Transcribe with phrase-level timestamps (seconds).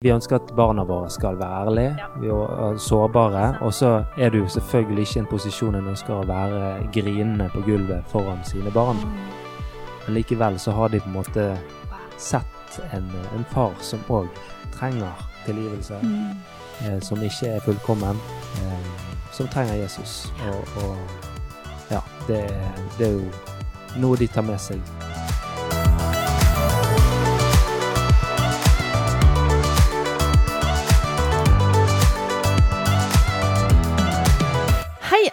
[0.00, 1.88] Vi ønsker at barna våre skal være ærlige
[2.24, 3.58] er sårbare.
[3.60, 7.60] Og så er du selvfølgelig ikke i en posisjon en ønsker å være grinende på
[7.66, 8.96] gulvet foran sine barn.
[10.06, 11.44] Men likevel så har de på en måte
[12.16, 14.32] sett en, en far som òg
[14.72, 16.00] trenger tilgivelse.
[16.80, 18.24] Eh, som ikke er fullkommen.
[18.64, 18.90] Eh,
[19.36, 20.32] som trenger Jesus.
[20.48, 22.40] Og, og ja, det,
[22.96, 24.80] det er jo noe de tar med seg.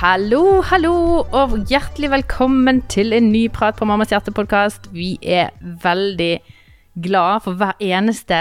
[0.00, 0.92] Hallo, hallo,
[1.36, 4.86] og hjertelig velkommen til en ny Prat på Mammas hjerte-podkast.
[4.96, 5.50] Vi er
[5.82, 6.38] veldig
[7.04, 8.38] glad for hver eneste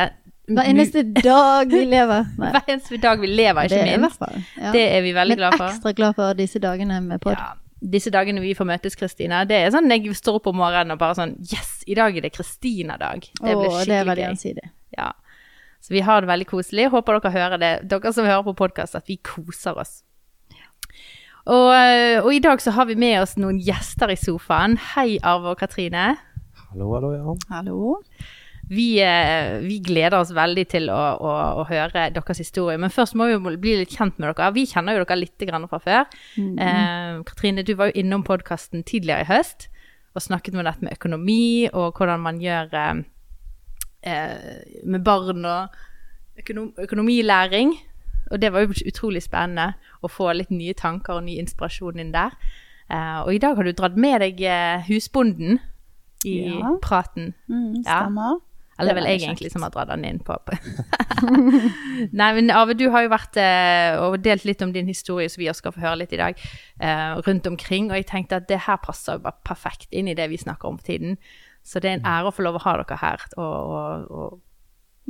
[0.48, 2.32] Hver eneste dag vi lever.
[2.40, 4.24] Nei, Hver eneste dag vi lever, ikke er minst.
[4.24, 4.40] fall.
[4.56, 4.72] Ja.
[4.72, 5.68] Det er vi veldig glad for.
[5.68, 7.36] ekstra glad for disse dagene med pod.
[7.36, 7.52] Ja,
[7.92, 11.04] disse dagene vi får møtes, Kristina, det er sånn jeg står opp om morgenen og
[11.04, 13.34] bare sånn Yes, i dag er det Kristina-dag.
[13.36, 14.30] Det blir skikkelig Åh, det er veldig gøy.
[14.30, 14.70] gjensidig.
[14.96, 15.12] Ja.
[15.84, 16.88] Så vi har det veldig koselig.
[16.96, 20.06] Håper dere hører det, dere som hører på podkast, at vi koser oss.
[21.50, 24.78] Og, øh, og i dag så har vi med oss noen gjester i sofaen.
[24.94, 26.12] Hei, Arve og Katrine.
[26.70, 27.34] Hallo, hallo, ja.
[27.50, 27.96] Hallo.
[28.70, 32.78] Vi, eh, vi gleder oss veldig til å, å, å høre deres historie.
[32.78, 34.52] Men først må vi bli litt kjent med dere.
[34.54, 36.06] Vi kjenner jo dere litt grann fra før.
[36.38, 39.72] Eh, Katrine, du var jo innom podkasten tidligere i høst
[40.14, 43.02] og snakket om dette med økonomi og hvordan man gjør eh,
[44.06, 45.80] eh, med barn og
[46.40, 47.74] økonom økonomilæring.
[48.32, 49.74] Og det var jo utrolig spennende
[50.06, 52.36] å få litt nye tanker og ny inspirasjon inn der.
[52.90, 55.60] Uh, og i dag har du dratt med deg uh, husbonden
[56.26, 56.76] i Ja.
[56.82, 57.34] praten.
[57.50, 58.00] Mm, Ja.
[58.04, 58.40] stemmer.
[58.80, 60.38] Eller Det vel jeg egentlig som har dratt den inn på.
[62.12, 65.42] Nei, men Arve, du har jo vært uh, og delt litt om din historie, som
[65.42, 66.40] vi også skal få høre litt i dag,
[67.28, 67.90] rundt omkring.
[67.92, 70.70] Og jeg tenkte at det her passer jo bare perfekt inn i det vi snakker
[70.72, 71.18] om for tiden.
[71.64, 74.40] Så det er en ære å få lov å ha dere her og, og, og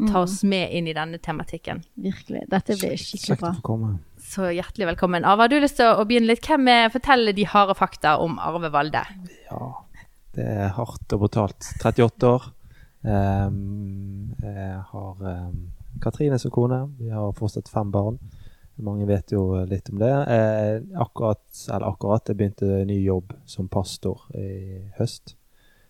[0.08, 1.84] ta oss med inn i denne tematikken.
[2.00, 2.46] Virkelig.
[2.52, 3.90] Dette blir skikkelig bra.
[4.30, 5.26] Så hjertelig velkommen.
[5.28, 6.46] Har du lyst til å begynne litt?
[6.46, 9.04] Hvem er forteller de harde fakta om Arve Valde.
[9.50, 9.70] Ja,
[10.38, 11.74] det er hardt og brutalt.
[11.84, 12.52] 38 år.
[13.02, 15.60] Um, jeg har um,
[16.04, 16.84] Katrine som kone.
[17.00, 18.20] Vi har fortsatt fem barn.
[18.80, 20.12] Mange vet jo litt om det.
[20.32, 25.36] Eh, akkurat, eller akkurat, jeg begynte ny jobb som pastor i høst.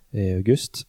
[0.10, 0.88] I august.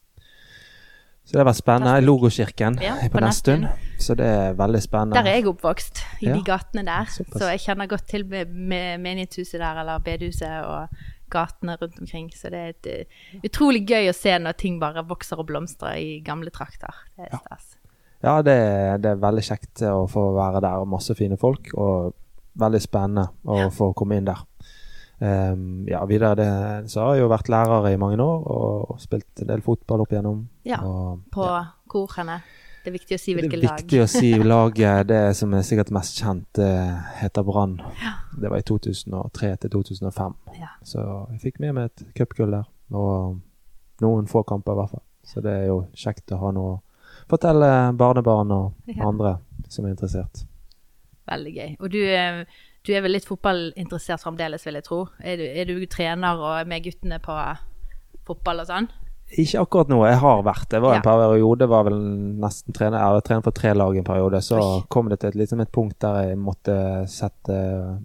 [1.31, 2.01] Så det vært spennende.
[2.03, 3.61] Logokirken Ja, på, på Nesttun.
[3.63, 4.03] Nesttun.
[4.03, 5.15] Så det er veldig spennende.
[5.21, 6.35] Der er jeg oppvokst, i Ja.
[6.35, 7.05] de gatene der.
[7.07, 7.39] Såpass.
[7.39, 10.89] Så jeg kjenner godt til med, med menighetshuset der, eller bedehuset og
[11.31, 12.31] gatene rundt omkring.
[12.35, 15.95] Så det er et, uh, utrolig gøy å se når ting bare vokser og blomstrer
[16.03, 16.91] i gamle trakter.
[17.17, 17.39] Det er Ja.
[17.47, 17.77] stas.
[18.23, 21.71] Ja, det, er- det er veldig kjekt å få være der, og masse fine folk.
[21.79, 22.13] Og
[22.59, 24.43] veldig spennende å få komme inn der.
[25.21, 26.49] Ehm, ja, det,
[26.91, 30.01] så har jeg jo vært lærer i mange år og, og spilt en del fotball
[30.07, 30.47] opp igjennom.
[30.65, 31.65] Ja, og, På ja.
[31.89, 32.41] korene.
[32.81, 33.77] Det er viktig å si Det er er lag.
[33.83, 35.07] viktig å si laget.
[35.11, 36.61] Det som er sikkert mest kjent,
[37.21, 37.75] heter Brann.
[38.41, 40.37] Det var i 2003 til 2005.
[40.57, 40.71] Ja.
[40.83, 41.05] Så
[41.35, 42.65] jeg fikk med meg et cupgull der.
[42.97, 43.37] Og
[44.01, 45.05] noen få kamper, i hvert fall.
[45.29, 46.81] Så det er jo kjekt å ha noe å
[47.29, 47.69] fortelle
[48.01, 49.05] barnebarn og Ja.
[49.07, 49.37] andre
[49.69, 50.47] som er interessert.
[51.29, 51.77] Veldig gøy.
[51.81, 52.45] Og du, eh,
[52.87, 55.03] du er vel litt fotballinteressert fremdeles, vil jeg tro.
[55.21, 57.37] Er du, er du trener og med guttene på
[58.29, 58.89] fotball og sånn?
[59.39, 59.99] Ikke akkurat nå.
[60.09, 60.81] Jeg har vært det.
[60.83, 60.99] var Ja.
[60.99, 61.99] en periode, var vel
[62.43, 62.99] nesten trener.
[62.99, 64.41] Jeg har trent for tre lag en periode.
[64.43, 64.83] Så Oi.
[64.91, 66.75] kom det til et, liksom et punkt der jeg måtte
[67.07, 67.59] sette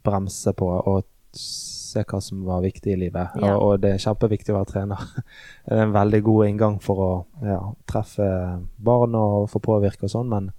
[0.05, 1.03] bremse på og
[1.33, 3.31] se hva som var viktig i livet.
[3.41, 3.55] Ja.
[3.55, 5.01] Og, og det er kjempeviktig å være trener.
[5.65, 7.09] Det er en veldig god inngang for å
[7.41, 7.57] ja,
[7.89, 8.27] treffe
[8.77, 10.51] barn og få påvirke og sånn, men,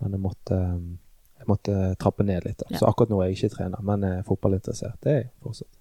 [0.00, 0.58] men jeg, måtte,
[1.48, 2.62] måtte trappe ned litt.
[2.68, 2.78] Ja.
[2.80, 5.00] Så akkurat nå er jeg ikke trener, men er fotballinteressert.
[5.04, 5.74] Det er jeg fortsatt.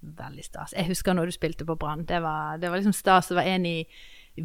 [0.00, 0.72] Veldig stas.
[0.72, 2.06] Jeg husker når du spilte på Brann.
[2.08, 3.76] Det var, det var liksom stas å være en i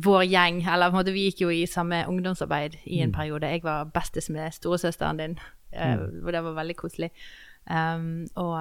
[0.03, 0.61] vår gjeng.
[0.67, 3.51] Eller på en måte, vi gikk jo i samme ungdomsarbeid i en periode.
[3.53, 5.37] Jeg var bestes med storesøsteren din,
[5.71, 6.25] mm.
[6.25, 7.11] og det var veldig koselig.
[7.65, 8.53] Um, og,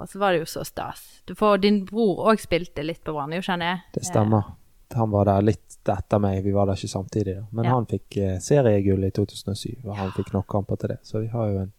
[0.00, 1.04] og så var det jo så stas.
[1.28, 3.84] Du får, din bror òg spilte litt på Brann, jo, kjenner jeg.
[3.98, 4.48] Det stemmer.
[4.96, 7.34] Han var der litt etter meg, vi var der ikke samtidig.
[7.36, 7.42] Da.
[7.52, 7.74] Men Ja.
[7.74, 10.98] han fikk eh, seriegull i 2007, og han fikk nok kamper til det.
[11.02, 11.72] Så vi har jo en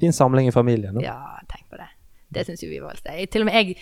[0.00, 1.02] fin samling i familien nå.
[1.02, 1.88] Ja, tenk på det.
[2.32, 3.26] Det syns jo vi var stas.
[3.30, 3.76] Til og med jeg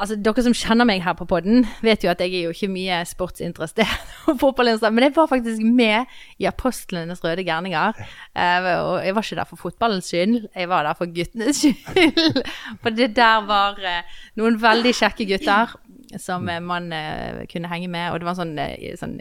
[0.00, 2.68] Altså, Dere som kjenner meg her på podden, vet jo at jeg er jo ikke
[2.72, 3.90] mye sportsinteressert.
[4.94, 6.06] Men jeg var faktisk med
[6.38, 7.92] i Apostlenes røde gærninger.
[8.32, 12.42] Eh, og jeg var ikke der for fotballens skyld, jeg var der for guttenes skyld.
[12.80, 14.02] for det der var eh,
[14.40, 15.74] noen veldig kjekke gutter
[16.18, 18.12] som eh, man uh, kunne henge med.
[18.12, 19.18] Og det var sånn, eh, sånn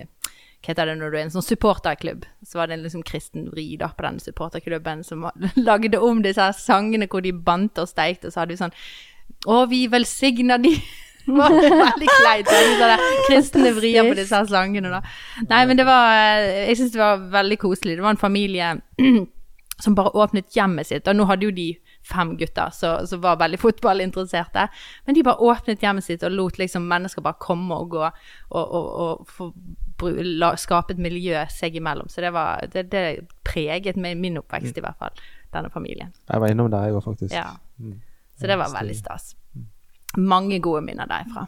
[0.59, 2.25] hva heter det når du er en sånn supporterklubb?
[2.43, 5.29] Så var det en liksom kristen vri da på den supporterklubben som
[5.69, 8.75] lagde om disse her sangene hvor de bandt og steikte, og så hadde vi sånn
[9.47, 10.73] Å, vi velsigner de
[11.29, 12.47] Det var veldig kleint.
[12.49, 12.95] Sånne
[13.27, 15.03] kristne vrier på disse her slangene, da.
[15.45, 17.99] Nei, men det var Jeg syns det var veldig koselig.
[17.99, 18.71] Det var en familie
[19.83, 21.67] som bare åpnet hjemmet sitt, og nå hadde jo de
[22.05, 24.67] fem gutter som var veldig fotballinteresserte.
[25.05, 28.05] Men de bare åpnet hjemmet sitt og lot liksom mennesker bare komme og gå,
[28.49, 29.51] og, og, og få
[30.59, 32.09] skape et miljø seg imellom.
[32.09, 33.03] Så det, var, det, det
[33.47, 35.23] preget min oppvekst, i hvert fall.
[35.53, 36.11] Denne familien.
[36.29, 37.33] Jeg var innom der, jeg òg, faktisk.
[37.33, 37.47] Ja.
[38.37, 39.33] Så det var veldig stas.
[40.17, 41.47] Mange gode minner derifra.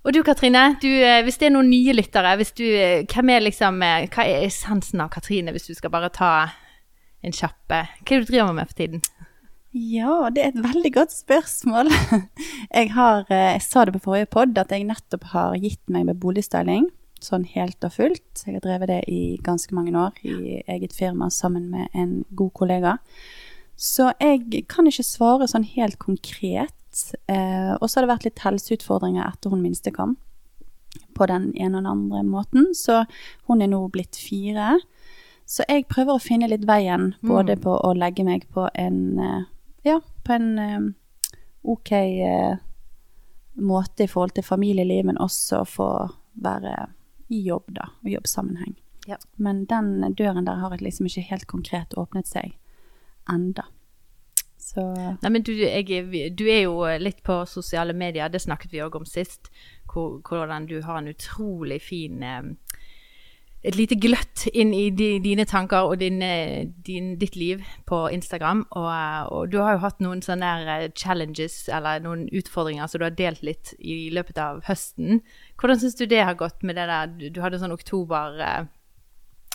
[0.00, 0.88] Og du Katrine, du,
[1.26, 2.64] hvis det er noen nye lyttere, du,
[3.12, 6.32] hvem er liksom, hva er essensen av Katrine, hvis du skal bare ta
[7.20, 9.02] en kjappe Hva er det du driver med for tiden?
[9.70, 11.90] Ja, det er et veldig godt spørsmål.
[12.74, 16.20] Jeg, har, jeg sa det på forrige pod at jeg nettopp har gitt meg med
[16.22, 16.88] boligstyling.
[17.22, 18.44] Sånn helt og fullt.
[18.46, 22.52] Jeg har drevet det i ganske mange år i eget firma sammen med en god
[22.54, 22.94] kollega.
[23.74, 27.04] Så jeg kan ikke svare sånn helt konkret.
[27.26, 30.16] Eh, og så har det vært litt helseutfordringer etter hun minste kom.
[31.14, 32.70] På den ene og den andre måten.
[32.74, 33.04] Så
[33.50, 34.78] hun er nå blitt fire.
[35.50, 37.64] Så jeg prøver å finne litt veien, både mm.
[37.64, 39.48] på å legge meg på en eh,
[39.86, 40.80] Ja, på en eh,
[41.62, 42.56] OK uh,
[43.60, 45.90] måte i forhold til familieliv, men også få
[46.40, 46.74] være
[47.30, 48.76] i jobb, da, og jobbsammenheng.
[49.08, 49.16] Ja.
[49.36, 52.56] Men den døren der har liksom ikke helt konkret åpnet seg
[53.30, 53.64] enda.
[54.60, 55.86] Så Nei, men du, jeg,
[56.36, 59.50] du, er jo litt på sosiale medier, det snakket vi òg om sist.
[59.90, 62.52] Hvordan du har en utrolig fin eh,
[63.60, 66.22] et lite gløtt inn i de, dine tanker og din,
[66.86, 68.64] din, ditt liv på Instagram.
[68.70, 68.88] Og,
[69.28, 73.16] og, du har jo hatt noen sånne eh, challenges eller noen utfordringer som du har
[73.18, 75.20] delt litt i løpet av høsten.
[75.60, 78.60] Hvordan syns du det har gått med det der Du hadde sånn oktober eh,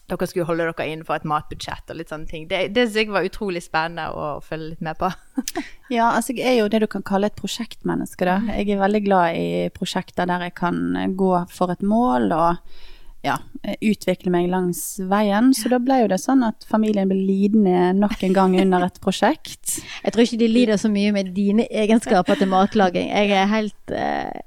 [0.05, 2.43] Dere skulle holde dere innenfor et matbudsjett og litt sånne ting.
[2.45, 5.09] Det, det syns jeg var utrolig spennende å følge litt med på.
[5.97, 8.35] ja, altså jeg er jo det du kan kalle et prosjektmenneske, da.
[8.53, 10.77] Jeg er veldig glad i prosjekter der jeg kan
[11.17, 12.83] gå for et mål og
[13.25, 13.35] ja,
[13.81, 15.51] utvikle meg langs veien.
[15.57, 18.99] Så da ble jo det sånn at familien ble lidende nok en gang under et
[19.03, 19.79] prosjekt.
[20.05, 23.09] Jeg tror ikke de lider så mye med dine egenskaper til matlaging.
[23.09, 24.43] Jeg er helt eh,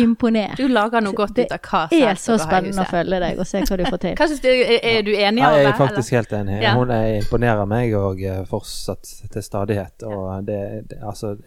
[0.00, 0.56] imponert.
[0.60, 3.48] Du lager noe godt ut av hva Det er så spennende å følge deg og
[3.48, 4.14] se hva du får til.
[4.20, 5.50] Hva synes du, er, er du enig det?
[5.58, 6.62] Jeg er faktisk helt enig.
[6.64, 6.76] Ja.
[6.78, 10.08] Hun imponerer meg og eh, fortsatt til stadighet.
[10.08, 11.36] Og det, det altså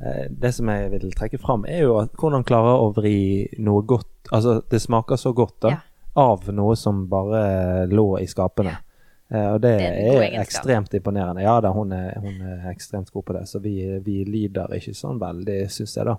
[0.00, 3.84] Eh, det som jeg vil trekke fram, er jo at hvordan klarer å vri noe
[3.84, 5.80] godt Altså, det smaker så godt da, ja.
[6.22, 8.76] av noe som bare lå i skapene.
[8.76, 8.86] Ja.
[9.30, 11.44] Uh, og det, det er, er ekstremt imponerende.
[11.44, 13.44] Ja da, hun er, hun er, ekstremt god på det.
[13.46, 16.16] Så vi, vi lider ikke sånn veldig, syns jeg, da.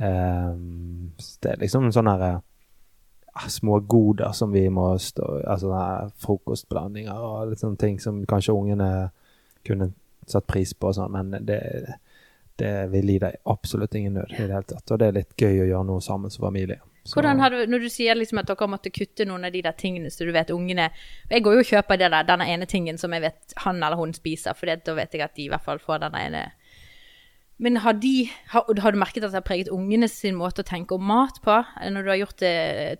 [0.00, 2.36] Um, det er liksom sånne her,
[3.30, 5.70] uh, små goder som vi må stå Altså
[6.24, 8.88] frokostblandinger og litt sånne ting som kanskje ungene
[9.64, 9.92] kunne
[10.28, 11.60] satt pris på og sånn, men det
[12.60, 14.90] det vi lider absolutt ingen nød i det hele tatt.
[14.92, 16.76] Og det er litt gøy å gjøre noe sammen som familie.
[17.08, 19.72] Hvordan har du, Når du sier liksom at dere måtte kutte noen av de der
[19.72, 20.90] tingene så du vet ungene
[21.30, 24.12] Jeg går jo og kjøper der, denne ene tingen som jeg vet han eller hun
[24.14, 26.44] spiser, for da vet jeg at de i hvert fall får denne ene
[27.60, 30.66] men har, de, har, har, du merket at det har preget ungene sin måte å
[30.66, 31.58] tenke om mat på?
[31.92, 32.52] Når du har gjort det,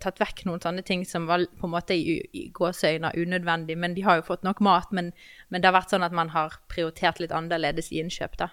[0.04, 3.96] tatt vekk noen sånne ting som var på en måte i, i gåseøyne unødvendig, men
[3.96, 4.92] de har jo fått nok mat.
[4.92, 5.14] Men,
[5.48, 8.50] men, det har vært sånn at man har prioritert litt annerledes i innkjøp, da.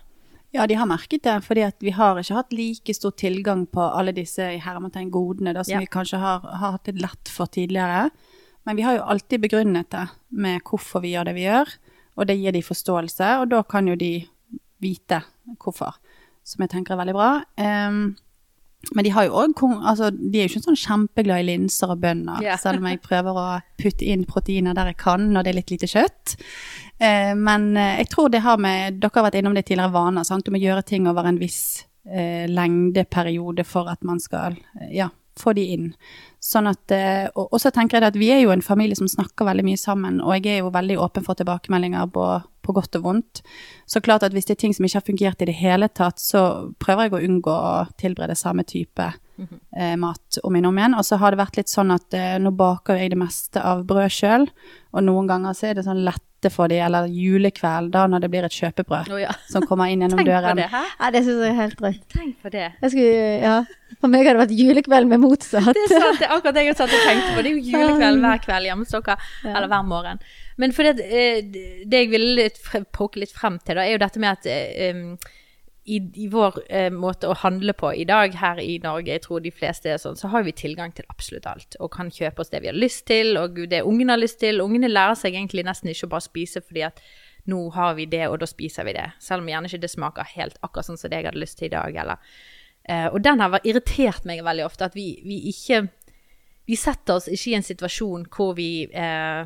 [0.55, 4.13] Ja, de har merket det, fordi vi har ikke hatt like stor tilgang på alle
[4.15, 5.81] disse hermetegn godene da, som ja.
[5.83, 8.07] vi kanskje har, har, hatt det lett for tidligere.
[8.67, 11.73] Men vi har jo alltid begrunnet det med hvorfor vi gjør det vi gjør,
[12.17, 14.13] og det gir de forståelse, og da kan jo de
[14.83, 15.21] vite
[15.59, 15.99] hvorfor,
[16.47, 17.29] som jeg tenker er veldig bra.
[17.59, 18.01] Um,
[18.93, 22.01] men de har jo også, altså, De er jo ikke sånn kjempeglade i linser og
[22.03, 22.59] bønner, yeah.
[22.61, 23.45] selv om jeg prøver å
[23.81, 26.37] putte inn proteiner der jeg kan når det er litt lite kjøtt.
[26.99, 30.25] Eh, men eh, jeg tror det har med Dere har vært innom det tidligere, vaner.
[30.27, 30.45] Sant?
[30.45, 35.09] Du må gjøre ting over en viss eh, lengdeperiode for at man skal eh, ja,
[35.37, 35.87] få de inn.
[36.43, 39.09] Sånn at, eh, og, og, så tenker jeg at vi er jo en familie som
[39.09, 42.27] snakker veldig mye sammen, og jeg er jo veldig åpen for tilbakemeldinger på,
[42.67, 43.41] på godt og vondt.
[43.89, 46.21] Så klart at hvis det er ting som ikke har fungert i det hele tatt,
[46.21, 46.43] så
[46.83, 50.97] prøver jeg å unngå å tilberede samme type eh, mat om igjen og om igjen.
[50.99, 53.85] Og så har det vært litt sånn at eh, nå baker jeg det meste av
[53.89, 54.47] brød sjøl,
[54.93, 58.29] og noen ganger så er det sånn lette for de, eller julekveld, da når det
[58.33, 59.33] blir et kjøpebrød oh, ja.
[59.49, 60.81] som kommer inn gjennom Tenk på det, hæ?
[60.99, 62.03] Ja, det syns jeg er helt drøyt.
[62.13, 62.67] Tenk på det.
[62.83, 63.55] Jeg skulle, ja.
[63.97, 65.71] For meg har det vært julekveld med motsatt.
[65.73, 67.41] Det er sant, det er akkurat det jeg satt og tenkte på.
[67.41, 69.17] Det er jo julekveld hver kveld hjemme hos dere,
[69.47, 69.55] Ja.
[69.55, 70.21] eller hver morgen.
[70.61, 71.41] Men for det, eh,
[71.85, 72.47] det jeg ville
[72.93, 75.17] poke litt frem til, da, er jo dette med at um,
[75.87, 79.43] i, i vår eh, måte å handle på i dag her i Norge, jeg tror
[79.43, 81.79] de fleste er sånn, så har vi tilgang til absolutt alt.
[81.79, 84.61] Og kan kjøpe oss det vi har lyst til, og det ungene har lyst til.
[84.63, 87.01] Ungene lærer seg egentlig nesten ikke å bare spise fordi at
[87.47, 89.07] nå har vi det, og da spiser vi det.
[89.23, 91.69] Selv om gjerne ikke det smaker helt akkurat sånn som det jeg hadde lyst til
[91.71, 92.19] i dag, eller
[92.87, 95.87] Eh, og den har irritert meg veldig ofte, at vi, vi ikke
[96.67, 99.45] Vi setter oss ikke i en situasjon hvor vi eh,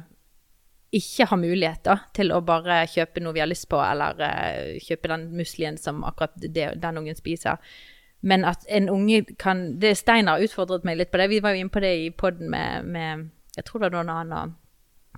[0.91, 4.79] ikke har mulighet da, til å bare kjøpe noe vi har lyst på, eller uh,
[4.83, 7.61] kjøpe den muslien som akkurat det, den ungen spiser.
[8.21, 11.29] Men at en unge kan det Steinar utfordret meg litt på det.
[11.31, 14.17] Vi var jo inne på det i poden med, med Jeg tror det var da
[14.19, 14.51] han og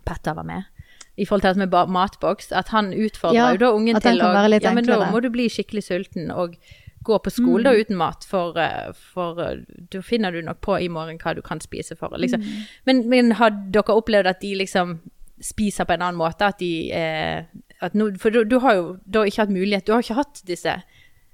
[0.06, 0.70] Petter var med.
[1.18, 2.52] I forhold til det med matboks.
[2.52, 5.50] At han utfordrer Ja, jo da ungen til å Ja, men da må du bli
[5.52, 6.56] skikkelig sulten og
[7.04, 10.78] gå på skole da uten mat, for, eh, for eh, da finner du nok på
[10.80, 12.16] i morgen hva du kan spise for.
[12.18, 12.44] Liksom.
[12.88, 15.02] Men, men har dere opplevd at de liksom
[15.44, 16.50] spiser på en annen måte?
[16.50, 17.44] At de eh,
[17.84, 20.44] at no, For du, du har jo da ikke hatt mulighet Du har ikke hatt
[20.48, 20.78] disse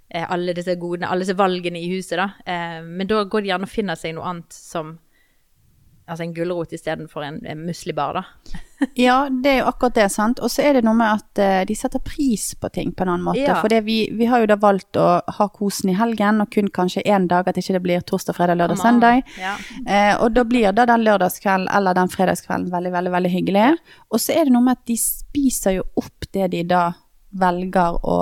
[0.10, 2.32] eh, alle disse godene, alle disse valgene i huset, da.
[2.50, 4.98] Eh, men da går det gjerne og finner seg noe annet som
[6.10, 8.24] Altså en gulrot istedenfor en, en muslibar, da.
[8.96, 10.39] Ja, det er jo akkurat det, sant.
[10.39, 13.12] Og så er det noe med at uh, de setter pris på ting på en
[13.12, 13.44] annen måte.
[13.44, 13.58] Ja.
[13.60, 17.04] For vi, vi har jo da valgt å ha kosen i helgen, og kun kanskje
[17.04, 19.22] én dag, at ikke det blir torsdag, fredag, lørdag, søndag.
[19.39, 19.58] Ja.
[19.84, 23.68] Uh, og da blir da den lørdagskvelden eller den fredagskvelden veldig, veldig veldig hyggelig.
[24.10, 26.86] Og så er det noe med at de spiser jo opp det de da
[27.39, 28.20] velger å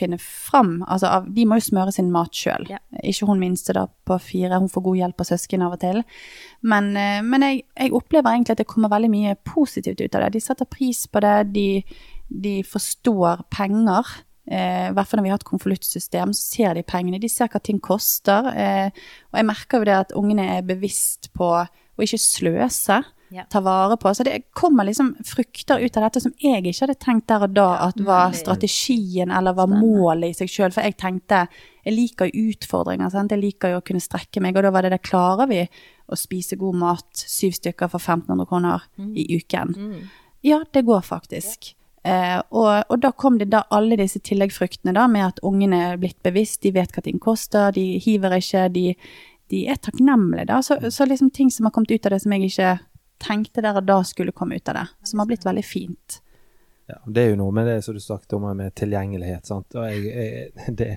[0.00, 0.80] finne fram.
[0.86, 2.66] Altså, av, de må jo smøre sin mat sjøl.
[2.72, 2.80] Ja.
[3.06, 6.00] Ikke hun minste da på fire, hun får god hjelp av søsken av og til.
[6.72, 10.26] Men, eh, men jeg, jeg opplever egentlig at det kommer veldig mye positivt ut av
[10.26, 10.32] det.
[10.38, 11.68] De setter pris på det, de,
[12.48, 14.16] de forstår penger.
[14.50, 17.22] Eh, I hvert fall når vi har et konvoluttsystem, så ser de pengene.
[17.22, 18.50] De ser hva ting koster.
[18.50, 23.02] Eh, og jeg merker jo det at ungene er bevisst på å ikke sløse.
[23.30, 23.44] Ja.
[23.50, 24.10] Ta vare på.
[24.14, 27.54] Så det kommer liksom frukter ut av dette som jeg ikke hadde tenkt der og
[27.54, 30.74] da at var strategien eller var målet i seg sjøl.
[30.74, 31.44] For jeg tenkte
[31.84, 33.10] jeg liker jo utfordringer.
[33.12, 33.32] Sant?
[33.32, 34.56] Jeg liker jo å kunne strekke meg.
[34.58, 35.62] Og da var det det klarer vi
[36.10, 39.76] å spise god mat, syv stykker for 1500 kroner i uken.
[40.42, 41.74] Ja, det går faktisk.
[42.02, 45.98] Eh, og, og da kom det da alle disse tilleggsfruktene da, med at ungene er
[46.00, 48.94] blitt bevisst, de vet hva ting koster, de hiver ikke, de,
[49.52, 50.62] de er takknemlige da.
[50.64, 52.78] Så, så liksom ting som har kommet ut av det som jeg ikke
[53.20, 56.20] tenkte dere da skulle komme ut av det, som har blitt veldig fint.
[56.90, 59.46] Ja, det er jo noe med det som du snakket om med tilgjengelighet.
[59.46, 59.76] Sant?
[59.76, 60.88] Jeg, jeg, det,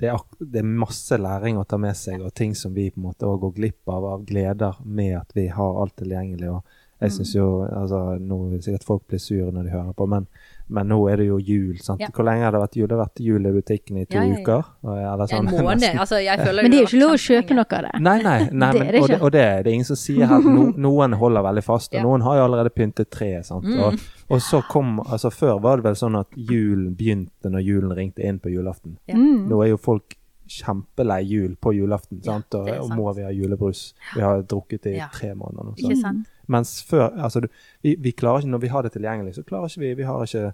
[0.00, 3.02] det, er, det er masse læring å ta med seg, og ting som vi på
[3.02, 6.48] en måte går glipp av av gleder med at vi har alt tilgjengelig.
[6.54, 10.06] og jeg synes jo, altså Nå vil sikkert folk bli sure når de hører på,
[10.06, 10.28] men,
[10.72, 11.76] men nå er det jo jul.
[11.84, 12.00] sant?
[12.00, 12.08] Ja.
[12.14, 12.86] Hvor lenge har det vært jul?
[12.88, 14.40] Det har vært jul i butikken i to Ja, ja, ja.
[14.40, 14.64] uker.
[14.82, 15.80] Eller En sånn, måned.
[15.82, 15.98] nesten.
[16.02, 17.92] Altså, jeg føler Men det er jo ikke lov å kjøpe noe av det.
[18.00, 20.40] Nei, nei, nei Det men, og, det, og det er ingen som sier her.
[20.40, 22.02] No, noen holder veldig fast, og Ja.
[22.08, 23.30] noen har jo allerede pyntet tre.
[23.44, 23.64] sant?
[23.68, 23.78] Mm.
[23.86, 24.00] Og,
[24.32, 28.24] og så kom, altså Før var det vel sånn at julen begynte når julen ringte
[28.26, 28.96] inn på julaften.
[29.06, 29.14] Ja.
[29.16, 29.46] Mm.
[29.52, 30.16] Nå er jo folk
[30.52, 32.54] kjempelei jul på julaften, Ja, sant?
[32.58, 33.94] Og, det er og må vi ha julebrus?
[34.14, 35.06] Vi har drukket i Ja.
[35.14, 35.74] tre måneder nå.
[35.78, 36.26] Ikke sant?
[36.48, 37.48] Mens før altså, du,
[37.82, 40.22] vi, vi klarer ikke, Når vi har det tilgjengelig, så klarer ikke vi Vi har
[40.26, 40.52] ikke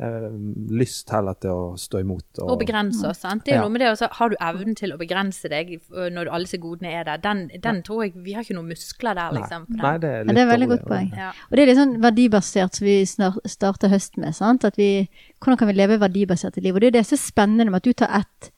[0.00, 0.30] eh,
[0.76, 2.40] lyst heller til å stå imot.
[2.44, 3.18] Og begrense oss.
[3.24, 3.44] sant?
[3.44, 3.68] Det er jo Ja.
[3.68, 6.58] noe med det, også, Har du evnen til å begrense deg øh, når alle disse
[6.60, 7.16] godene er der?
[7.16, 9.66] Den, den tror jeg Vi har ikke noen muskler der, liksom.
[9.68, 9.82] Nei.
[9.82, 11.12] Nei, det er Ja, det er veldig godt poeng.
[11.16, 11.30] Ja.
[11.50, 14.34] Og det er litt sånn verdibasert som vi starter høsten med.
[14.34, 14.64] sant?
[14.64, 15.08] At vi,
[15.40, 16.74] hvordan kan vi leve verdibaserte liv?
[16.74, 18.52] Og det er det som er spennende med at du tar ett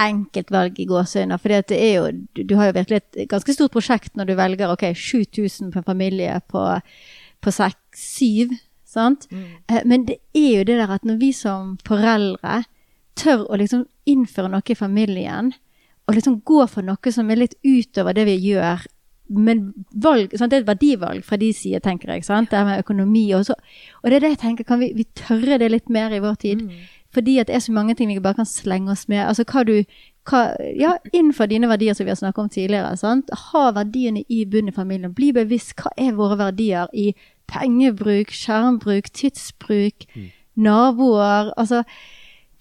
[0.00, 1.38] enkelt valg i gåseøyne.
[1.38, 4.72] For det er jo, du, har jo virkelig et ganske stort prosjekt når du velger
[4.72, 6.62] ok, 7000 på en familie på,
[7.40, 8.56] på seks, syv.
[8.84, 9.28] sant?
[9.32, 12.64] Eh, Men det er jo det der at når vi som foreldre
[13.16, 15.52] tør å liksom innføre noe i familien,
[16.04, 18.82] og liksom gå for noe som er litt utover det vi gjør
[19.32, 19.70] men
[20.04, 20.50] valg, sant?
[20.52, 22.26] det er et verdivalg fra de sider, tenker jeg.
[22.26, 22.50] sant?
[22.52, 23.56] Det med økonomi og så.
[24.02, 26.36] Og det er det jeg tenker, kan vi, vi tørre det litt mer i vår
[26.42, 26.66] tid?
[27.14, 29.22] Fordi at det er så mange ting vi bare kan slenge oss med.
[29.26, 29.76] Altså hva du
[30.24, 32.96] hva, Ja, innenfor dine verdier som vi har snakket om tidligere.
[32.96, 33.30] sant?
[33.30, 35.14] Ha verdiene i bunnen i familien.
[35.14, 37.14] Bli bevisst hva er våre verdier i
[37.46, 40.06] pengebruk, skjermbruk, tidsbruk,
[40.56, 41.52] naboer.
[41.56, 41.84] altså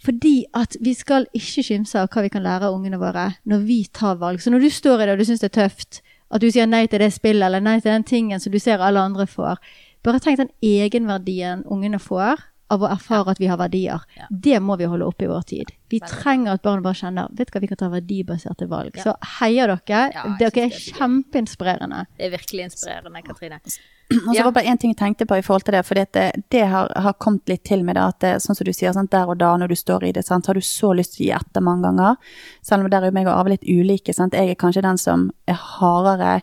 [0.04, 3.62] fordi at vi skal ikke skimse av hva vi kan lære av ungene våre når
[3.64, 4.42] vi tar valg.
[4.42, 6.02] Så når du står i det og du syns det er tøft,
[6.34, 8.84] at du sier nei til det spillet eller nei til den tingen som du ser
[8.84, 9.62] alle andre får,
[10.04, 14.04] bare tenk den egenverdien ungene får av å erfare at vi har verdier.
[14.30, 15.74] Det må vi holde oppe i vår tid.
[15.94, 18.98] Vi trenger at barna bare kjenner vet hva, vi kan ta verdibaserte valg.
[18.98, 19.08] Ja.
[19.08, 20.04] Så heier dere.
[20.14, 22.06] Ja, dere er det er kjempeinspirerende.
[22.18, 23.60] Det er virkelig inspirerende, Katrine.
[23.64, 24.44] Og så Ja.
[24.44, 26.64] var det bare én ting jeg tenkte på i forhold til det, for det, det
[26.70, 29.30] har, har kommet litt til med det, at det, sånn som du sier, sant, der
[29.32, 31.32] og da når du står i det, sant, har du så lyst til å gi
[31.38, 32.20] etter mange ganger.
[32.62, 34.14] Selv om der er jo meg og Arve litt ulike.
[34.14, 34.36] Sant?
[34.38, 36.36] Jeg er kanskje den som er hardere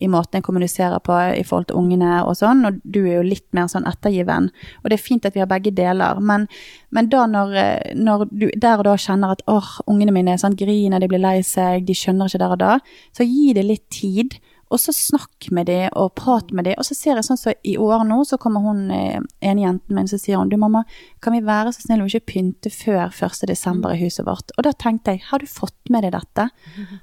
[0.00, 3.26] i måten jeg kommuniserer på i forhold til ungene og sånn, og du er jo
[3.26, 4.48] litt mer sånn ettergiven.
[4.84, 6.46] Og det er fint at vi har begge deler, men,
[6.94, 10.56] men da når, eh, når du der og da kjenner at åh, ungene mine sånn,
[10.58, 12.76] griner, de blir lei seg, de skjønner ikke der og da,
[13.16, 14.38] så gi det litt tid.
[14.68, 16.74] Og så snakk med dem, og prat med dem.
[16.76, 19.96] Og så ser jeg sånn som i år nå, så kommer hun eh, ene jenten
[19.96, 20.82] min, så sier hun du mamma,
[21.24, 23.46] kan vi være så snill å ikke pynte før 1.
[23.48, 24.52] desember i huset vårt?
[24.58, 26.50] Og da tenkte jeg, har du fått med deg dette?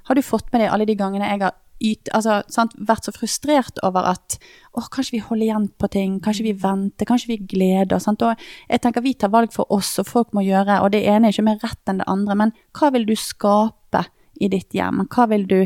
[0.06, 3.14] Har du fått med deg alle de gangene jeg har yt, altså, sant, vært så
[3.14, 4.38] frustrert over at
[4.72, 8.08] å, kanskje vi holder igjen på ting, kanskje vi venter, kanskje vi gleder oss.
[8.08, 11.36] Jeg tenker vi tar valg for oss, og folk må gjøre, og det ene er
[11.36, 14.06] ikke mer rett enn det andre, men hva vil du skape?
[14.36, 14.98] i ditt hjem?
[15.08, 15.62] Hva vil du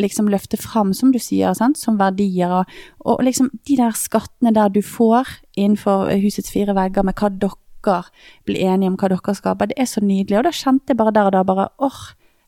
[0.00, 1.76] liksom løfte fram, som du sier, sant?
[1.80, 2.54] som verdier?
[2.60, 5.28] Og, og liksom de der skattene der du får
[5.58, 8.00] innenfor husets fire vegger, med hva dere
[8.48, 10.38] blir enige om, hva dere skaper, det er så nydelig.
[10.40, 12.00] Og da kjente jeg bare der og da bare åh,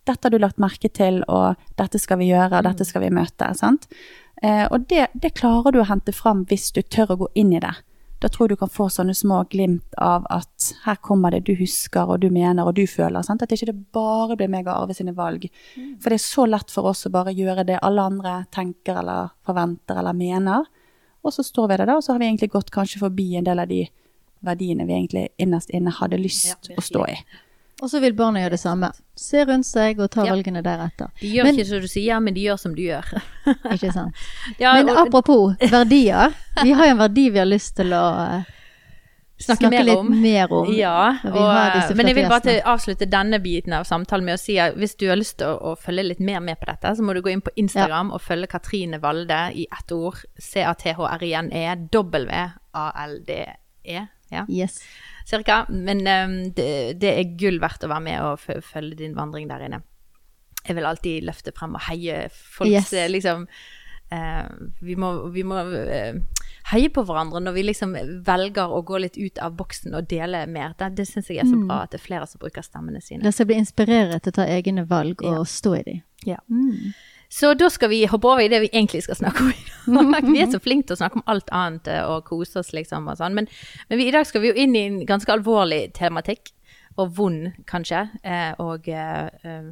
[0.07, 3.13] dette har du lagt merke til, og dette skal vi gjøre, og dette skal vi
[3.15, 3.51] møte.
[3.59, 3.89] sant?
[4.43, 7.55] Eh, og det, det klarer du å hente fram hvis du tør å gå inn
[7.57, 7.75] i det.
[8.23, 11.53] Da tror jeg du kan få sånne små glimt av at her kommer det du
[11.59, 13.21] husker og du mener og du føler.
[13.27, 13.45] Sant?
[13.45, 15.45] At ikke det bare blir meg og Arve sine valg.
[16.01, 19.35] For det er så lett for oss å bare gjøre det alle andre tenker eller
[19.45, 20.65] forventer eller mener.
[21.27, 23.49] Og så står vi der da, og så har vi egentlig gått kanskje forbi en
[23.49, 23.83] del av de
[24.47, 27.17] verdiene vi egentlig innerst inne hadde lyst Ja, å stå i.
[27.83, 28.89] Og så vil barna gjøre det samme.
[29.21, 30.33] Se rundt seg og ta Ja.
[30.33, 31.11] valgene deretter.
[31.21, 33.05] De gjør Men- ikke som du sier, men de gjør som du gjør.
[33.75, 34.15] Ikke sant?
[34.59, 36.33] Ja, Men og- apropos verdier.
[36.63, 38.05] Vi har jo en verdi vi har lyst til å
[38.39, 38.43] eh,
[39.39, 40.09] Snakke mer litt om.
[40.23, 40.71] mer om.
[40.73, 44.57] Ja, og, men jeg vil bare til, avslutte denne biten av samtalen med å si
[44.59, 47.03] at hvis du har lyst til å, å følge litt mer med på dette, så
[47.05, 50.17] må du gå inn på Instagram og følge Katrine Valde i ett ord.
[50.41, 53.53] C-A-T-H-R-I-N-E, W-A-L-D-E.
[54.33, 54.81] Ja, Yes.
[55.27, 55.65] Cirka.
[55.69, 56.69] Men ehm, det,
[57.03, 59.83] det er gull verdt å være med og følge din vandring der inne.
[60.67, 62.93] Jeg vil alltid løfte frem og heie folks Yes.
[62.99, 63.45] eh, liksom
[64.11, 64.49] eh,
[64.83, 66.17] Vi må, vi må eh,
[66.73, 67.93] heie på hverandre når vi liksom
[68.27, 70.75] velger å gå litt ut av boksen og dele mer.
[70.79, 73.23] Det, det syns jeg er så bra at det er flere som bruker stemmene sine.
[73.23, 75.45] La seg bli inspirert til å ta egne valg og Ja.
[75.47, 76.03] stå i dem.
[76.27, 76.41] Ja.
[77.33, 79.53] Så da skal vi hoppe over i det vi egentlig skal snakke om.
[80.33, 83.07] Vi er så flinke til å snakke om alt annet eh, og kose oss, liksom,
[83.07, 83.37] og sånn.
[83.39, 83.47] Men,
[83.87, 86.51] men vi, i dag skal vi jo inn i en ganske alvorlig tematikk,
[86.99, 88.01] og vond, kanskje.
[88.27, 89.69] Eh, og eh, eh,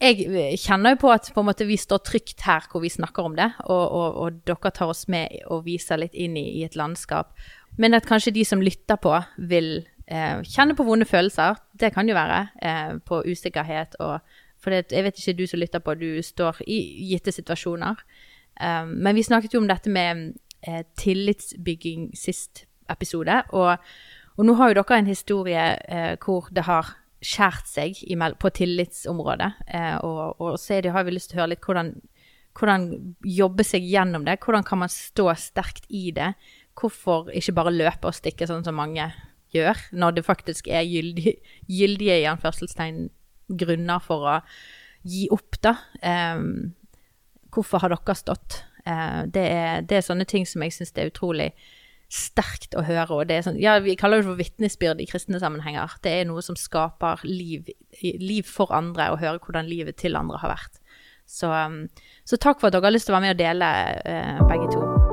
[0.00, 3.28] jeg kjenner jo på at på en måte, vi står trygt her hvor vi snakker
[3.28, 6.64] om det, og, og, og dere tar oss med og viser litt inn i, i
[6.64, 7.34] et landskap.
[7.80, 9.12] Men at kanskje de som lytter på,
[9.50, 11.58] vil eh, kjenne på vonde følelser.
[11.72, 12.40] Det kan jo være.
[12.62, 14.20] Eh, på usikkerhet og
[14.64, 16.80] For det, jeg vet ikke du som lytter på, du står i
[17.12, 18.00] gitte situasjoner.
[18.56, 20.32] Um, men vi snakket jo om dette med
[20.64, 23.42] eh, tillitsbygging sist episode.
[23.52, 23.76] Og,
[24.36, 28.00] og nå har jo dere en historie eh, hvor det har skjært seg
[28.40, 29.52] på tillitsområdet.
[29.68, 31.94] Eh, og, og så det, har vi lyst til å høre litt hvordan,
[32.58, 32.88] hvordan
[33.24, 34.38] jobbe seg gjennom det.
[34.44, 36.34] Hvordan kan man stå sterkt i det?
[36.78, 39.08] Hvorfor ikke bare løpe og stikke sånn som mange
[39.54, 41.36] gjør, når det faktisk er gyldig,
[41.70, 43.06] gyldige i anførselstegn
[43.60, 44.38] grunner for å
[45.04, 45.76] gi opp, da.
[46.00, 46.74] Um,
[47.54, 48.62] hvorfor har dere stått?
[48.84, 51.52] Uh, det, er, det er sånne ting som jeg syns er utrolig
[52.14, 53.10] sterkt å høre.
[53.16, 55.96] Og det er sånn, ja, vi kaller det for vitnesbyrd i kristne sammenhenger.
[56.04, 60.40] Det er noe som skaper liv, liv for andre, å høre hvordan livet til andre
[60.42, 60.82] har vært.
[61.26, 61.86] Så, um,
[62.28, 64.70] så takk for at dere har lyst til å være med og dele, uh, begge
[64.76, 65.03] to.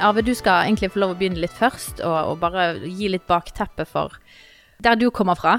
[0.00, 3.26] Arve, du skal egentlig få lov å begynne litt først, og, og bare gi litt
[3.28, 4.16] bakteppe for
[4.82, 5.58] der du kommer fra.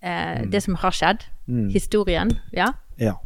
[0.00, 1.24] Eh, Det som har skjedd.
[1.48, 1.68] Mm.
[1.72, 2.30] Historien.
[2.52, 2.72] Ja.
[3.00, 3.16] Ja.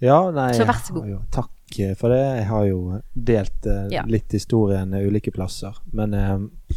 [0.00, 1.08] ja nei, Så vær så god.
[1.10, 2.22] Jo, takk eh, for det.
[2.40, 4.04] Jeg har jo delt eh, Ja.
[4.06, 5.74] litt historien eh, ulike plasser.
[5.92, 6.76] Men eh,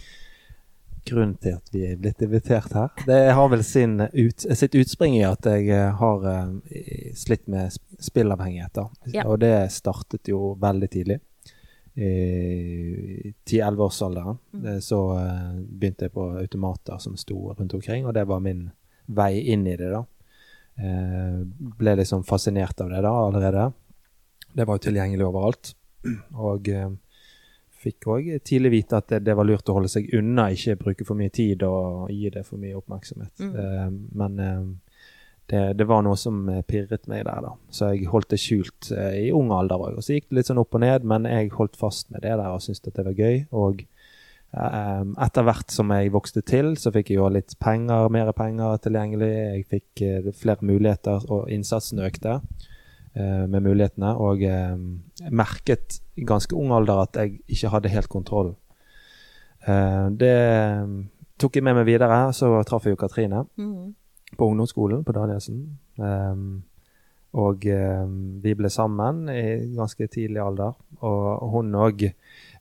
[1.10, 5.16] grunnen til at vi er blitt invitert her, det har vel sin ut, sitt utspring
[5.18, 9.16] i at jeg eh, har eh, slitt med spillavhengigheter, spillavhengighet.
[9.16, 9.26] Ja.
[9.30, 11.20] Og det startet jo veldig tidlig.
[12.00, 14.82] I 10-11-årsalderen Mm.
[14.82, 18.70] så eh, begynte jeg på automater som sto rundt omkring, og det var min
[19.08, 19.90] vei inn i det.
[19.92, 20.04] da.
[20.80, 21.42] Eh,
[21.80, 23.72] ble liksom fascinert av det da allerede.
[24.54, 25.74] Det var jo tilgjengelig overalt.
[26.40, 26.90] Og eh,
[27.80, 31.06] fikk òg tidlig vite at det, det var lurt å holde seg unna, ikke bruke
[31.08, 33.40] for mye tid og gi det for mye oppmerksomhet.
[33.40, 34.00] Mm.
[34.20, 34.40] Men
[35.50, 37.54] det, det, var noe som eh, pirret meg der, da.
[37.74, 40.02] Så jeg holdt det skjult eh, i ung alder òg.
[40.06, 42.52] Så gikk det litt sånn opp og ned, men jeg holdt fast med det der
[42.52, 43.40] og syntes at det var gøy.
[43.58, 48.30] Og eh, etter hvert som jeg vokste til, så fikk jeg jo litt penger, mer
[48.38, 49.32] penger tilgjengelig.
[49.40, 54.14] Jeg fikk eh, flere muligheter, og innsatsen økte eh, med mulighetene.
[54.22, 54.76] Og eh,
[55.34, 58.58] merket i ganske ung alder at jeg ikke hadde helt kontroll.
[60.20, 60.36] det
[61.40, 62.30] tok jeg med meg videre.
[62.34, 63.44] Så traff jeg jo Katrine.
[63.58, 63.96] Mm
[64.38, 65.62] på ungdomsskolen på Danielsen.
[65.98, 66.62] Um,
[67.40, 69.44] og um, vi ble sammen i
[69.76, 70.74] ganske tidlig alder.
[71.06, 72.08] Og hun òg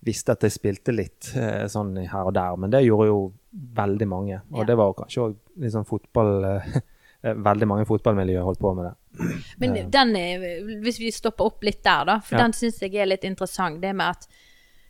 [0.04, 3.18] visste at jeg spilte litt uh, sånn her og der, men det gjorde jo
[3.78, 4.42] veldig mange.
[4.52, 4.68] Og ja.
[4.68, 6.78] det var kanskje òg liksom fotball uh,
[7.18, 8.92] Veldig mange fotballmiljøer holdt på med det.
[9.58, 10.12] Men den,
[10.84, 12.44] hvis vi stopper opp litt der, da, for ja.
[12.44, 13.80] den syns jeg er litt interessant.
[13.82, 14.47] Det med at eh,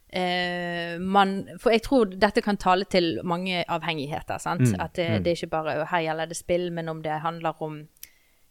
[0.08, 4.38] man For jeg tror dette kan tale til mange avhengigheter.
[4.38, 4.60] sant?
[4.60, 5.24] Mm, At det, mm.
[5.24, 7.82] det, er ikke bare her gjelder det spill, men om det handler om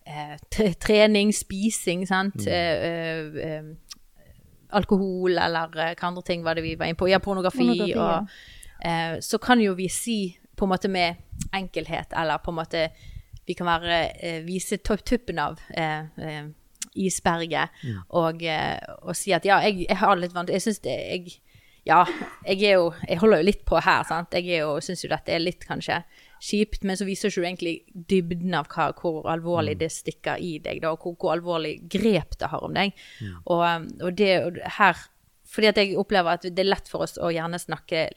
[0.08, 2.36] eh, trening, spising, sant.
[2.36, 2.52] Mm.
[2.54, 3.64] Eh, eh,
[4.78, 7.10] alkohol eller eh, hva andre ting var det vi var inne på.
[7.12, 7.64] Ja, pornografi.
[7.64, 8.28] pornografi og,
[8.84, 9.22] ja.
[9.24, 11.16] så kan jo vi si på en måte med
[11.54, 12.88] enkelhet, eller på en måte
[13.48, 15.60] vi kan være, vise tuppen av
[16.98, 18.00] isberget mm.
[18.10, 18.42] og,
[19.04, 21.38] og, si at ja, jeg, jeg har litt vant Jeg syns det jeg
[21.88, 22.04] ja,
[22.46, 24.34] jeg er jo Jeg holder jo litt på her, sant.
[24.36, 26.02] Jeg er jo, syns jo dette er litt kanskje
[26.44, 27.76] kjipt, men så viser ikke du egentlig
[28.12, 29.80] dybden av hva, hvor alvorlig mm.
[29.82, 32.94] det stikker i deg, da, og hvor, hvor alvorlig grep det har om deg.
[33.22, 33.40] Mm.
[33.46, 35.08] Og, um, og, det og her
[35.48, 38.10] Fordi at jeg opplever at det er lett for oss å gjerne snakke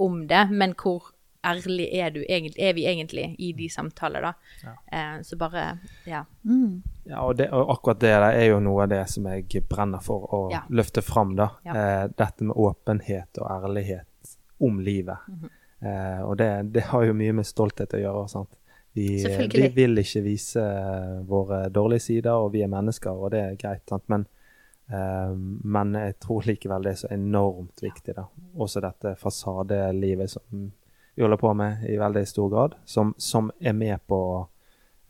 [0.00, 1.12] om det, men hvor
[1.48, 4.32] ærlig er, du, er vi egentlig i de samtaler, da?
[4.64, 4.74] Ja.
[4.98, 5.66] Eh, så bare
[6.06, 6.24] Ja.
[6.44, 6.82] Mm.
[7.04, 10.02] ja og, det, og, akkurat det der er jo noe av det som jeg brenner
[10.04, 10.62] for å ja.
[10.68, 11.50] løfte fram, da.
[11.64, 11.76] Ja.
[11.76, 15.18] Eh, dette med åpenhet og ærlighet om livet.
[15.28, 15.50] Mm -hmm.
[15.86, 18.28] eh, og det, det, har jo mye med stolthet å gjøre.
[18.28, 18.50] sant?
[18.92, 20.62] Vi, vi, vil ikke vise
[21.28, 23.82] våre dårlige sider, og vi er mennesker, og det er greit.
[23.88, 24.04] sant?
[24.08, 24.26] Men,
[24.90, 25.34] eh,
[25.64, 28.24] men jeg tror likevel det er så enormt viktig, da.
[28.56, 30.72] Også dette fasadelivet som
[31.18, 34.34] vi holder på med i veldig stor grad, som, som er med på å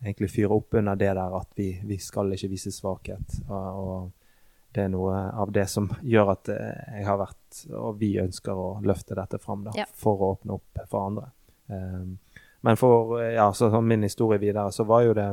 [0.01, 3.35] egentlig fyre opp under det der at vi, vi skal ikke vise svakhet.
[3.45, 7.99] Og, og det er noe av det som gjør at eh, jeg har vært, og
[8.01, 9.85] vi ønsker å løfte dette fram da, ja.
[9.93, 11.27] for å åpne opp for andre.
[11.69, 12.17] Um,
[12.65, 15.27] men for ja, så, så min historie videre, så var jo det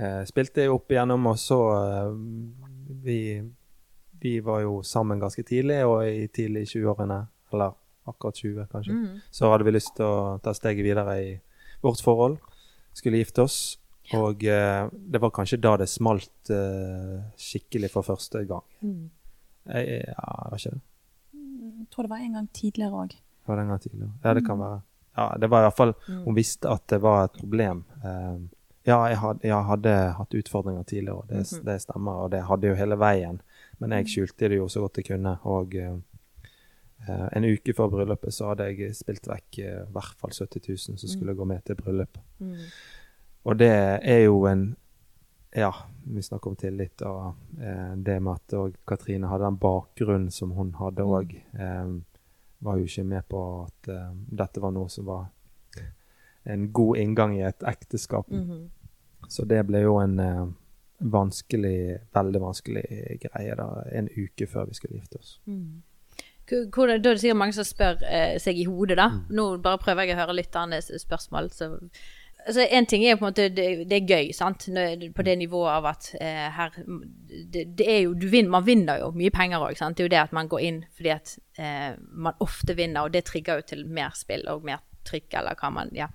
[0.00, 2.16] uh, Spilte jeg opp igjennom, og så uh,
[3.04, 3.20] vi,
[4.24, 7.20] vi var jo sammen ganske tidlig, og i tidlig 20-årene,
[7.52, 7.76] eller
[8.08, 8.96] akkurat 20, kanskje.
[8.96, 9.20] Mm.
[9.30, 11.30] Så hadde vi lyst til å ta steget videre i
[11.82, 12.38] vårt forhold.
[12.96, 13.60] Skulle gifte oss.
[14.16, 18.64] Og eh, det var kanskje da det smalt eh, skikkelig for første gang.
[18.82, 19.10] Mm.
[19.70, 20.84] Jeg, ja, var ikke det?
[21.80, 23.18] Jeg tror det var en gang tidligere òg.
[23.46, 24.12] Var det en gang tidligere?
[24.24, 24.64] Ja, det kan mm.
[24.64, 24.80] være.
[25.16, 26.18] Ja, det var i hvert fall mm.
[26.24, 27.84] Hun visste at det var et problem.
[28.02, 28.36] Eh,
[28.88, 31.64] ja, jeg hadde, jeg hadde, hatt utfordringer tidligere, og det, -hmm.
[31.64, 32.12] det, stemmer.
[32.12, 33.40] Og det hadde jo hele veien.
[33.78, 34.08] Men jeg mm.
[34.08, 35.36] skjulte det jo så godt jeg kunne.
[35.42, 35.96] Og eh,
[37.08, 40.78] en uke før bryllupet så hadde jeg spilt vekk uh, i hvert fall 70 000
[40.84, 41.12] som mm.
[41.14, 41.38] skulle mm.
[41.38, 42.20] gå med til bryllup.
[42.38, 42.60] Mm.
[43.48, 44.70] Og det er jo en
[45.50, 45.72] Ja,
[46.06, 50.52] vi snakker om tillit og uh, det med at og Katrine hadde den bakgrunnen som
[50.54, 51.96] hun hadde òg, mm.
[52.60, 53.90] var jo ikke med på at
[54.30, 55.26] dette var noe som var
[56.44, 58.30] en god inngang i et ekteskap.
[58.30, 58.68] -hmm.
[59.28, 60.20] Så det ble jo en
[60.98, 62.84] vanskelig, veldig vanskelig
[63.20, 65.40] greie da, en uke før vi skulle gifte oss.
[65.46, 65.82] Mm.
[66.50, 69.10] Hvordan, da er det sikkert mange som spør eh, seg i hodet, da.
[69.14, 69.20] Mm.
[69.36, 71.50] Nå bare prøver jeg å høre lytternes spørsmål.
[71.54, 71.70] Så.
[72.46, 74.66] Altså, en ting er på en måte det, det er gøy, sant,
[75.16, 79.10] på det nivået av at eh, her det, det, er jo vinner, Man vinner jo
[79.16, 79.96] mye penger òg, sant.
[79.96, 83.12] Det er jo det at man går inn fordi at eh, man ofte vinner, og
[83.14, 86.08] det trigger jo til mer spill og mer trykk, eller hva man Ja.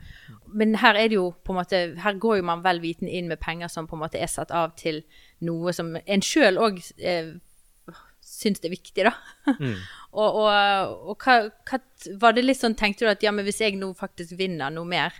[0.47, 3.27] Men her er det jo på en måte Her går jo man vel viten inn
[3.27, 5.03] med penger som på en måte er satt av til
[5.41, 7.35] noe som en sjøl òg eh,
[8.25, 9.13] syns det er viktig, da.
[9.59, 9.75] Mm.
[10.15, 11.35] og, og, og hva,
[11.67, 11.79] hva,
[12.21, 14.87] var det litt sånn, tenkte du at ja, men hvis jeg nå faktisk vinner noe
[14.87, 15.13] mer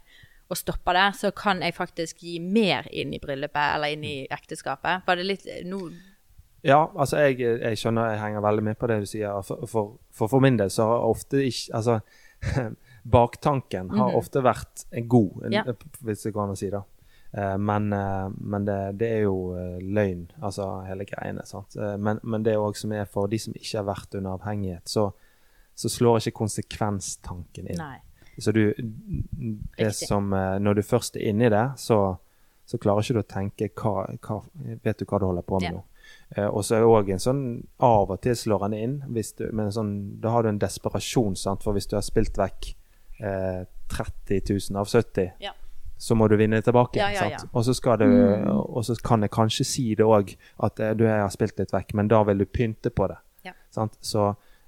[0.50, 4.18] og stopper det, så kan jeg faktisk gi mer inn i bryllupet eller inn i
[4.32, 5.06] ekteskapet?
[5.08, 5.88] Var det litt no
[6.66, 9.36] ja, altså jeg, jeg, skjønner jeg henger veldig med på det du sier.
[9.46, 12.00] For, for, for, for min del så har ofte ikke Altså,
[13.16, 14.18] baktanken har mm -hmm.
[14.18, 15.64] ofte vært god, ja.
[16.02, 16.82] hvis det går an å si det.
[17.38, 21.44] Eh, men, eh, men det, det, er jo eh, løgn, altså hele greiene.
[21.46, 21.76] sant?
[21.76, 25.10] Men, men det òg som er for de som ikke har vært under avhengighet, så,
[25.76, 27.82] så slår ikke konsekvenstanken inn.
[27.82, 27.98] Nei.
[28.40, 30.28] Så du det som,
[30.60, 32.18] Når du først er inni det, så,
[32.68, 34.42] så klarer ikke du å tenke hva, hva,
[34.84, 35.78] Vet du hva du holder på med ja.
[35.78, 35.84] nå?
[36.36, 37.46] Eh, og så er det òg en sånn
[37.80, 41.40] Av og til slår han inn, du, men sånn, da har du en desperasjon.
[41.40, 41.64] Sant?
[41.64, 42.74] For hvis du har spilt vekk
[43.24, 43.64] eh,
[43.96, 45.56] 30 000 av 70, ja
[45.98, 47.00] så må du vinne det tilbake.
[47.00, 47.40] Ja, ja, ja.
[47.52, 48.08] Og så du,
[48.52, 51.96] og så kan jeg kanskje si det òg, at eh, du har spilt litt vekk,
[51.96, 53.22] men da vil du pynte på det.
[54.02, 54.26] Så,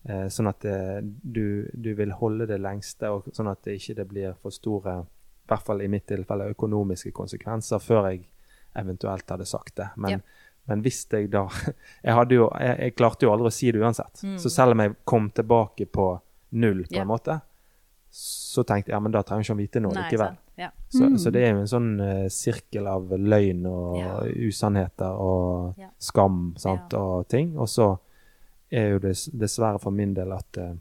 [0.07, 4.07] eh, sånn at eh, du, du vil holde det lengste, og sånn at det ikke
[4.07, 8.25] blir for store, i hvert fall i mitt tilfelle, økonomiske konsekvenser før jeg
[8.77, 9.89] eventuelt hadde sagt det.
[9.97, 10.23] Men,
[10.67, 11.45] men hvis jeg da
[12.07, 14.23] jeg, jo, jeg, jeg klarte jo aldri å si det uansett.
[14.23, 14.39] Mm.
[14.43, 16.09] Så selv om jeg kom tilbake på
[16.59, 17.39] null, på en måte,
[18.17, 20.35] så tenkte jeg ja, men da trenger jeg ikke å vite noe Nei, likevel.
[20.35, 20.46] sant.
[20.57, 20.71] Ja.
[20.89, 24.15] Så, så det er jo en sånn uh, sirkel av løgn og Ja.
[24.47, 25.89] usannheter og Ja.
[25.99, 26.99] skam sant, Ja.
[26.99, 27.55] og ting.
[27.57, 27.97] Og så
[28.71, 30.73] er jo det dessverre for min del at eh,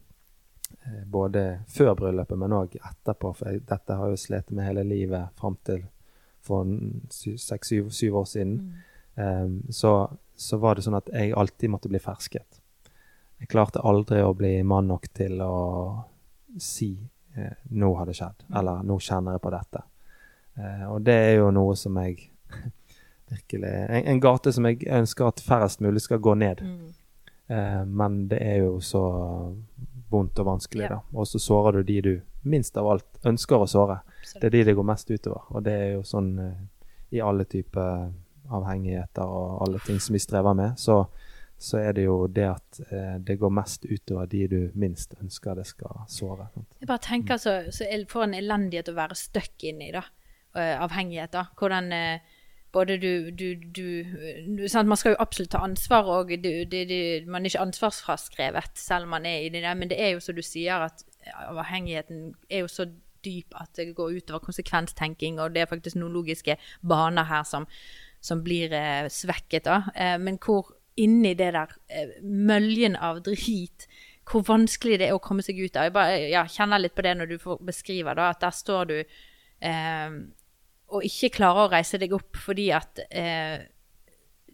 [1.07, 4.83] både før bryllupet, men òg etterpå, for jeg, dette har jeg jo slitt med hele
[4.85, 5.85] livet fram til
[6.43, 6.65] for
[7.37, 8.57] seks-syv år siden,
[9.17, 9.45] Mm.
[9.45, 12.61] um, så, så var det sånn at jeg alltid måtte bli fersket.
[13.41, 16.05] Jeg klarte aldri å bli mann nok til å
[16.59, 16.97] si
[17.71, 19.83] 'nå har det skjedd', eller 'nå kjenner jeg på dette'.
[20.59, 22.31] Eh, og det er jo noe som jeg
[23.31, 26.63] virkelig en, en gate som jeg ønsker at færrest mulig skal gå ned.
[26.63, 26.95] Mm.
[27.49, 29.03] Eh, men det er jo så
[30.11, 30.89] vondt og vanskelig, Ja.
[30.89, 31.01] da.
[31.15, 34.01] Og så sårer du de du minst av alt ønsker å såre.
[34.35, 35.43] Det er de det går mest utover.
[35.51, 36.55] Og det er jo sånn eh,
[37.17, 38.13] i alle typer
[38.51, 40.79] avhengigheter og alle ting som vi strever med.
[40.79, 41.07] Så,
[41.59, 45.57] så er det jo det at eh, det går mest utover de du minst ønsker
[45.57, 46.51] det skal såre.
[46.81, 50.05] Jeg bare tenker så, så for en elendighet å være stuck inni, da.
[50.57, 51.47] Eh, avhengighet, da.
[51.57, 52.35] Hvordan eh,
[52.77, 54.67] både du, du, du, du?
[54.85, 59.47] Man skal jo absolutt ta ansvar, og man er ikke ansvarsfraskrevet selv om man er
[59.47, 61.05] i det der, men det er jo som du sier, at
[61.49, 62.91] avhengigheten er jo så
[63.25, 67.67] dyp at det går utover konsekvenstenking, og det er faktisk noen logiske baner her som,
[68.21, 69.83] som blir eh, svekket, da.
[69.95, 73.89] Eh, men hvor inni det der eh, møljen av drit
[74.27, 75.87] hvor vanskelig det er å komme seg ut av.
[75.87, 78.97] Jeg bare ja, kjenner litt på det når du beskriver da, at der står du
[78.99, 80.17] eh,
[80.87, 83.63] og ikke klarer å reise deg opp fordi at eh,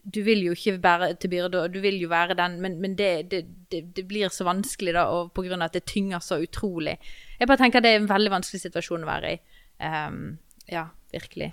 [0.02, 2.96] du vil jo ikke bære til byrde, og du vil jo være den, men, men
[2.98, 6.22] det, det, det, det blir så vanskelig da, og på grunn av at det tynger
[6.24, 6.96] så utrolig.
[7.38, 9.38] Jeg bare tenker det er en veldig vanskelig situasjon å være i.
[9.86, 10.24] Ehm,
[10.72, 11.52] ja, virkelig.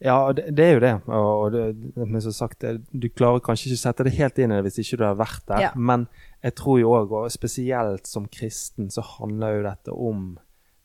[0.00, 0.92] Ja, det, det er jo det.
[1.12, 1.64] Og, det,
[1.98, 4.80] men som sagt, du klarer kanskje ikke å sette det helt inn i det hvis
[4.80, 5.64] ikke du har vært der.
[5.66, 5.72] Ja.
[5.76, 6.06] Men
[6.40, 10.24] jeg tror jo òg, og spesielt som kristen, så handler jo dette om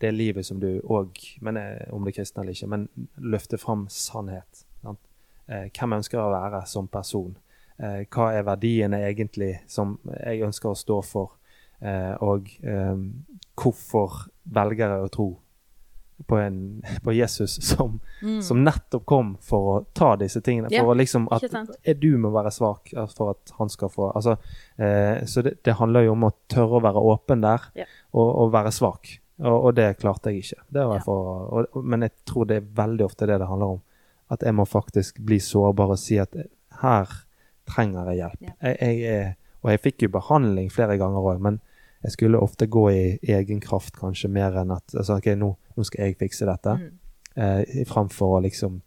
[0.04, 1.16] det livet som du òg,
[1.48, 4.66] men eh, om det er kristne eller ikke, men løfter fram sannhet.
[4.84, 5.00] Sant?
[5.48, 7.38] Eh, hvem ønsker jeg å være som person?
[7.80, 11.40] Eh, hva er verdiene egentlig som jeg ønsker å stå for?
[11.80, 12.52] Eh, og
[13.56, 15.30] hvorfor velger jeg å tro
[16.28, 18.00] på, en, på Jesus som,
[18.44, 20.72] som nettopp kom for å ta disse tingene.
[20.72, 20.86] Yeah.
[20.86, 21.46] For liksom at
[22.02, 24.38] du må være svak eh, for at han skal få altså,
[24.78, 28.02] eh, Så det, det handler jo om å tørre å være åpen der, yeah.
[28.14, 29.18] og, og være svak.
[29.44, 30.68] Og, og det klarte jeg ikke.
[30.72, 33.78] Det var jeg for, og, men jeg tror det er veldig ofte det det handler
[33.78, 33.82] om.
[34.32, 36.34] At jeg må faktisk bli sårbar og si at
[36.82, 37.12] her
[37.70, 38.46] trenger jeg hjelp.
[38.62, 39.34] Jeg, jeg
[39.66, 41.56] og jeg fikk jo behandling flere ganger òg, men
[42.06, 45.86] jeg skulle ofte gå i egen kraft kanskje mer enn at altså, ok, nå, nå
[45.88, 46.76] skal jeg fikse dette.
[46.78, 46.92] Mm.
[47.42, 48.78] Eh, framfor å liksom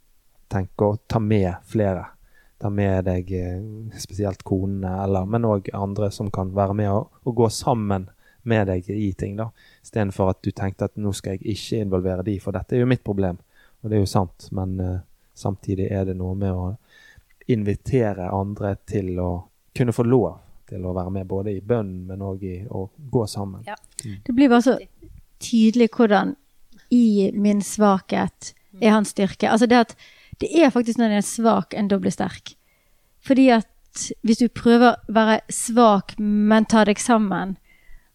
[0.49, 2.05] tenke å ta med flere.
[2.63, 3.59] Ta med deg eh,
[3.99, 8.07] spesielt konene, eller, men òg andre som kan være med og, og gå sammen
[8.49, 9.35] med deg i ting.
[9.37, 9.51] da,
[9.83, 12.91] Istedenfor at du tenkte at nå skal jeg ikke involvere de, for dette er jo
[12.95, 13.43] mitt problem.
[13.83, 14.99] Og det er jo sant, men uh,
[15.35, 16.69] samtidig er det noe med å
[17.51, 19.33] invitere andre til å
[19.75, 20.37] kunne få lov
[20.69, 23.65] til å være med, både i bønn, men òg i å gå sammen.
[23.67, 23.77] Ja.
[24.03, 24.77] Det blir bare så
[25.43, 26.35] tydelig hvordan
[26.95, 29.49] i min svakhet er hans styrke.
[29.51, 29.97] Altså det at
[30.41, 32.55] det er faktisk når en er svak, en da blir sterk.
[33.27, 33.67] Fordi at
[34.23, 37.57] hvis du prøver å være svak, men ta deg sammen,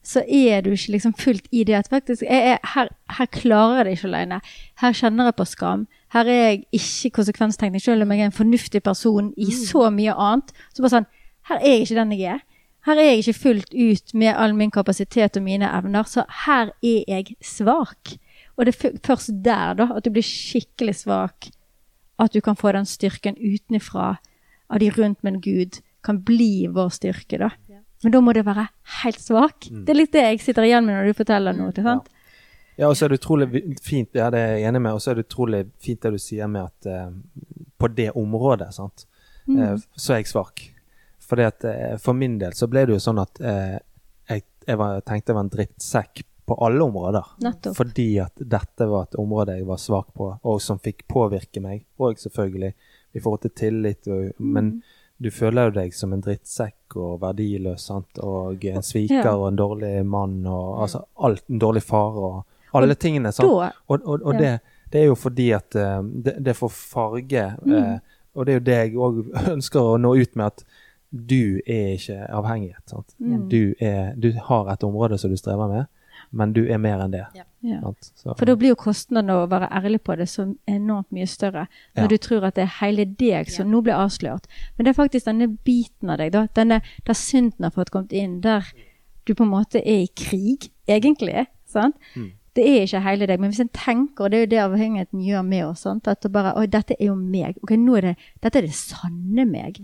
[0.04, 3.84] så er du ikke liksom fullt i det at faktisk jeg er, her, her klarer
[3.84, 4.40] jeg det ikke alene.
[4.82, 5.86] Her kjenner jeg på skam.
[6.12, 10.16] Her er jeg ikke konsekvenstenkning, selv om jeg er en fornuftig person i så mye
[10.16, 10.52] annet.
[10.76, 11.10] Så bare sånn,
[11.50, 12.44] her er jeg ikke den jeg er.
[12.86, 16.74] Her er jeg ikke fullt ut med all min kapasitet og mine evner, så her
[16.84, 18.16] er jeg svak.
[18.58, 21.48] Og det er først der, da, at du blir skikkelig svak,
[22.20, 24.18] at du kan få den styrken utenfra
[24.70, 27.54] av de rundt, men Gud kan bli vår styrke, da.
[28.04, 28.68] Men da må det være
[29.02, 29.70] helt svak.
[29.88, 31.72] Det er litt det jeg sitter igjen med når du forteller noe.
[31.72, 32.10] Ikke sant?
[32.76, 33.48] Ja, og så er det utrolig
[33.86, 36.20] fint, ja, det er jeg enig med, og så er det utrolig fint det du
[36.20, 37.12] sier med at eh,
[37.80, 39.06] på det området, sant,
[39.48, 40.64] eh, så er jeg svak.
[41.30, 43.78] Fordi at eh, for min del så ble det jo sånn at eh,
[44.30, 47.30] jeg, jeg var, tenkte jeg var en drittsekk på alle områder.
[47.46, 47.78] Nettopp.
[47.78, 51.86] Fordi at dette var et område jeg var svak på, og som fikk påvirke meg,
[52.04, 52.74] og selvfølgelig
[53.16, 54.74] i forhold til tillit, og, men
[55.24, 59.36] du føler jo deg som en drittsekk og verdiløs, sant, og en sviker Ja.
[59.38, 62.42] og en dårlig mann, og altså alt, en dårlig far og
[62.76, 63.48] alle tingene, sant.
[63.48, 64.40] Da Og, og, og Ja.
[64.40, 64.54] det,
[64.94, 67.96] Det er jo fordi at eh, det, det får farge, eh,
[68.36, 69.22] og det er jo det jeg òg
[69.56, 70.66] ønsker å nå ut med, at
[71.14, 72.84] du er ikke avhengighet.
[72.90, 73.14] Sant?
[73.20, 73.50] Mm.
[73.50, 75.86] Du, er, du har et område som du strever med,
[76.32, 77.26] men du er mer enn det.
[77.38, 77.44] Ja.
[77.62, 77.80] Ja.
[78.02, 81.68] Så- For da blir jo kostnaden å være ærlig på det så enormt mye større.
[81.96, 82.08] Når Ja.
[82.08, 83.72] du tror at det er hele deg som Ja.
[83.78, 84.46] nå blir avslørt.
[84.78, 88.12] Men det er faktisk denne biten av deg, da, denne, der synden har fått kommet
[88.12, 88.66] inn, der
[89.26, 91.48] du på en måte er i krig, egentlig.
[91.68, 91.96] sant?
[92.16, 92.32] Mm.
[92.56, 95.24] Det er ikke hele deg, men hvis en tenker, og det er jo det avhengigheten
[95.26, 96.08] gjør med oss, sant?
[96.08, 99.46] at bare, oi, dette er jo meg, ok, nå er det, dette er det sanne
[99.50, 99.80] meg,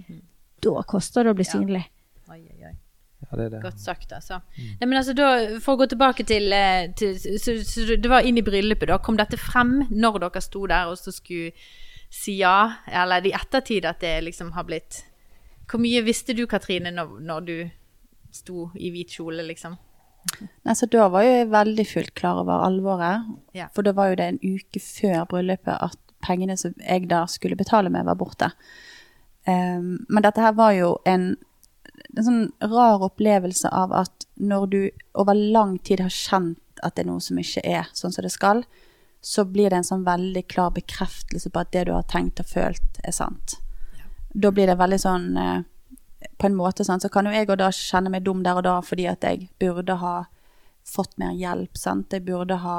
[0.65, 1.47] da koster det å bli.
[1.47, 1.57] Ja.
[1.57, 1.83] synlig.
[2.29, 2.75] Oi, oi, oi.
[3.19, 3.61] Ja, det er det.
[3.65, 4.39] Godt sagt, altså.
[4.55, 5.27] Nei, men altså da,
[5.59, 8.97] For å gå tilbake til, eh, til så, så Det var inn i bryllupet, da.
[9.03, 11.51] Kom dette frem når dere sto der og så skulle
[12.09, 12.79] si ja?
[12.87, 15.03] Eller i ettertid at det liksom har blitt
[15.69, 17.55] Hvor mye visste du, Katrine, når, når du
[18.33, 19.77] sto i hvit kjole, liksom?
[20.65, 23.27] Nei, så da var jo jeg veldig fullt klar over alvoret.
[23.55, 23.69] Ja.
[23.73, 27.57] For da var jo det en uke før bryllupet at pengene som jeg da skulle
[27.59, 28.51] betale med, var borte.
[29.45, 31.31] Ehm, men dette her var jo en,
[32.15, 34.81] en sånn rar opplevelse av at når du
[35.19, 38.33] over lang tid har kjent at det er noe som ikke er sånn som det
[38.33, 38.63] skal,
[39.21, 42.47] så blir det en sånn veldig klar bekreftelse på at det du har tenkt og
[42.47, 43.57] følt, er sant.
[44.31, 45.59] Da blir det veldig sånn eh,
[46.37, 48.65] På en måte sånn, så kan jo jeg og da kjenne meg dum der og
[48.67, 50.13] da fordi at jeg burde ha
[50.87, 52.11] fått mer hjelp, sant.
[52.11, 52.77] Jeg burde ha,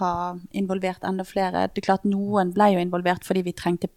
[0.00, 0.12] ha
[0.52, 1.66] involvert enda flere.
[1.72, 3.88] Det er klart noen ble jo involvert fordi vi trengte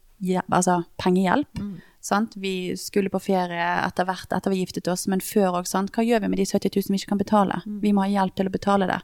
[0.49, 1.62] altså, pengehjelp.
[2.01, 2.34] Sant?
[2.41, 5.69] Vi skulle på ferie etter hvert etter vi giftet oss, men før òg.
[5.69, 7.62] Hva gjør vi med de 70 000 vi ikke kan betale?
[7.84, 9.01] Vi må ha hjelp til å betale det.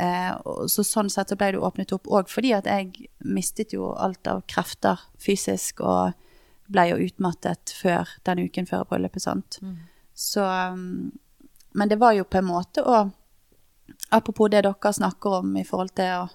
[0.00, 0.32] Eh,
[0.70, 4.28] så sånn sett så ble det åpnet opp òg fordi at jeg mistet jo alt
[4.30, 6.14] av krefter fysisk og
[6.70, 9.58] ble jo utmattet før den uken før bryllupet, sant.
[10.14, 11.10] Så um,
[11.72, 13.10] Men det var jo på en måte å
[14.10, 16.28] Apropos det dere snakker om i forhold til å,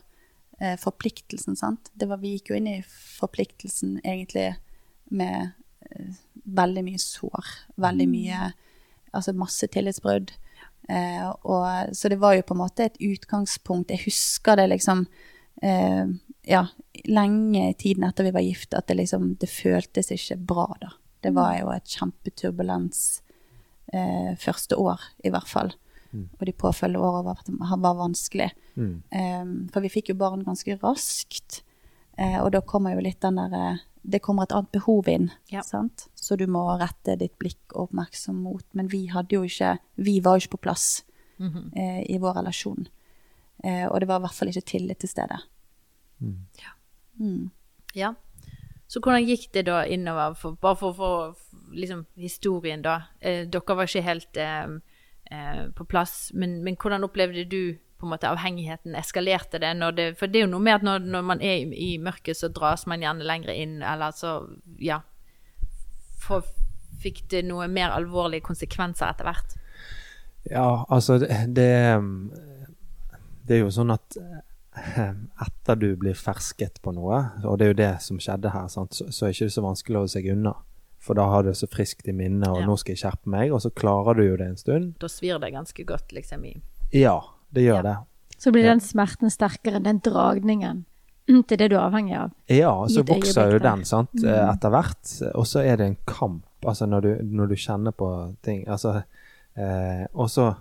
[0.60, 1.92] eh, forpliktelsen, sant.
[1.94, 4.52] Det var, vi gikk jo inn i forpliktelsen egentlig
[5.16, 5.52] med
[5.90, 6.16] eh,
[6.46, 7.58] veldig mye sår.
[7.82, 8.54] Veldig mye
[9.16, 10.34] Altså masse tillitsbrudd.
[10.90, 13.94] Eh, og, så det var jo på en måte et utgangspunkt.
[13.94, 15.06] Jeg husker det liksom
[15.64, 16.06] eh,
[16.46, 16.66] Ja,
[17.10, 20.92] lenge i tiden etter vi var gift, at det liksom Det føltes ikke bra, da.
[21.24, 23.22] Det var jo et kjempeturbulens
[23.94, 25.72] eh, første år, i hvert fall.
[26.40, 27.42] Og de påfølgende åra var,
[27.78, 28.52] var vanskelig.
[28.76, 28.94] Mm.
[29.12, 31.62] Um, for vi fikk jo barn ganske raskt.
[32.20, 35.32] Uh, og da kommer jo litt den der eh, Det kommer et annet behov inn,
[35.52, 35.64] Ja.
[35.66, 36.08] sant?
[36.16, 38.66] Så du må rette ditt blikk og oppmerksom mot.
[38.74, 41.04] Men vi hadde jo ikke Vi var jo ikke på plass
[41.40, 41.68] mm -hmm.
[41.76, 42.88] uh, i vår relasjon.
[43.64, 45.40] Uh, og det var i hvert fall ikke tillit til stede.
[47.20, 47.50] Mm.
[47.96, 48.14] Ja.
[48.88, 51.12] Så hvordan gikk det da innover, for, bare for å få
[51.76, 53.02] liksom, historien, da?
[53.20, 54.76] Eh, dere var ikke helt eh,
[55.32, 58.96] eh, på plass, men, men hvordan opplevde du på en måte avhengigheten?
[59.00, 59.74] Eskalerte det?
[59.98, 62.38] Det for det er jo noe med at når, når man er i, i mørket,
[62.38, 64.38] så dras man gjerne lenger inn, eller så
[64.82, 65.02] Ja.
[66.26, 66.46] For,
[67.02, 69.56] fikk det noe mer alvorlige konsekvenser etter hvert?
[70.50, 71.70] Ja, altså det, det
[73.46, 74.18] Det er jo sånn at
[75.46, 78.96] etter du blir fersket på noe, og det er jo det som skjedde her, sant?
[78.98, 80.56] Så, så er det ikke så vanskelig å holde seg unna.
[81.06, 82.66] For da har du det så friskt i minnet, og Ja.
[82.66, 84.96] nå skal jeg skjerpe meg, og så klarer du jo det en stund.
[85.00, 86.56] Da svir det ganske godt, liksom, i
[86.92, 87.20] Ja,
[87.54, 87.82] det gjør Ja.
[87.82, 87.98] det.
[88.42, 90.86] Så blir den smerten sterkere, den dragningen
[91.28, 92.32] til det du er avhengig av.
[92.50, 95.36] Ja, og så vokser jo den sant, eh, etter hvert.
[95.36, 98.66] Og så er det en kamp, altså når du, når du kjenner på ting.
[98.68, 99.04] Altså,
[99.58, 100.56] eh, og, så,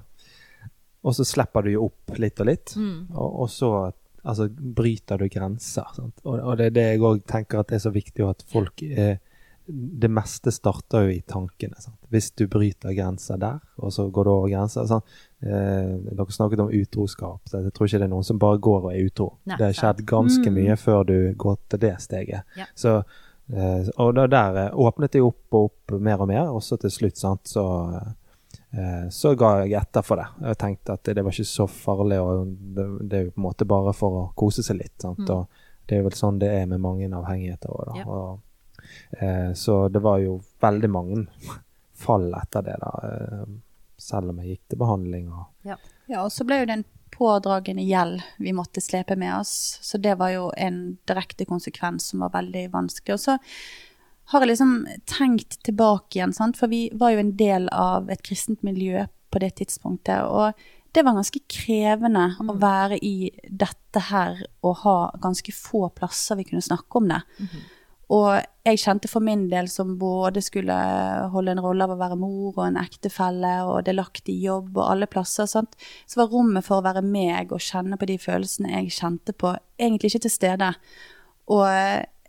[1.04, 2.76] og så slipper du jo opp litt og litt.
[2.76, 3.08] Mm.
[3.14, 3.92] Og, og så
[4.24, 5.84] altså, bryter du grenser.
[5.96, 6.20] Sant?
[6.24, 8.82] Og, og det er det jeg òg tenker at det er så viktig at folk
[8.82, 9.16] eh,
[9.66, 11.78] Det meste starter jo i tankene.
[11.80, 11.96] Sant?
[12.12, 15.04] Hvis du bryter grenser der, og så går du over grenser sant?
[15.40, 17.40] Eh, Dere snakket om utroskap.
[17.48, 19.30] Så jeg tror ikke det er noen som bare går og er utro.
[19.48, 20.54] Nei, det har skjedd ganske Mm.
[20.58, 22.42] mye før du går til det steget.
[22.60, 22.66] Ja.
[22.74, 22.98] Så,
[23.52, 26.76] eh, og da, der eh, åpnet det opp og opp mer og mer, og så
[26.80, 27.64] til slutt sant, så
[28.74, 30.26] eh, så ga jeg etter for det.
[30.42, 33.48] Jeg tenkte at det var ikke så farlig, og det, det er jo på en
[33.48, 34.96] måte bare for å kose seg litt.
[35.00, 35.18] Sant?
[35.24, 35.30] Mm.
[35.30, 35.48] Og
[35.88, 38.00] det er vel sånn det er med mange avhengigheter Også, da.
[38.00, 38.04] Ja.
[38.08, 38.40] Og,
[39.54, 41.24] så det var jo veldig mange
[41.94, 42.92] fall etter det, da.
[43.08, 43.46] Eh,
[43.98, 45.44] selv om jeg gikk til behandling og
[46.10, 49.78] Ja, og så ble jo det en pådragende gjeld vi måtte slepe med oss.
[49.82, 53.14] Så det var jo en direkte konsekvens som var veldig vanskelig.
[53.14, 53.36] Og så
[54.32, 54.72] har jeg liksom
[55.08, 56.58] tenkt tilbake igjen, sant?
[56.58, 60.26] for vi var jo en del av et kristent miljø på det tidspunktet.
[60.26, 60.58] Og
[60.94, 66.48] det var ganske krevende å være i dette her og ha ganske få plasser vi
[66.50, 67.22] kunne snakke om det.
[68.14, 68.28] Og
[68.64, 70.74] jeg kjente for min del som både skulle
[71.32, 74.86] holde en rolle av å være mor og en ektefelle og delaktig i jobb og
[74.86, 75.74] alle plasser, sant?
[76.06, 79.56] så var rommet for å være meg og kjenne på de følelsene jeg kjente på,
[79.80, 80.70] egentlig ikke til stede.
[81.52, 81.66] Og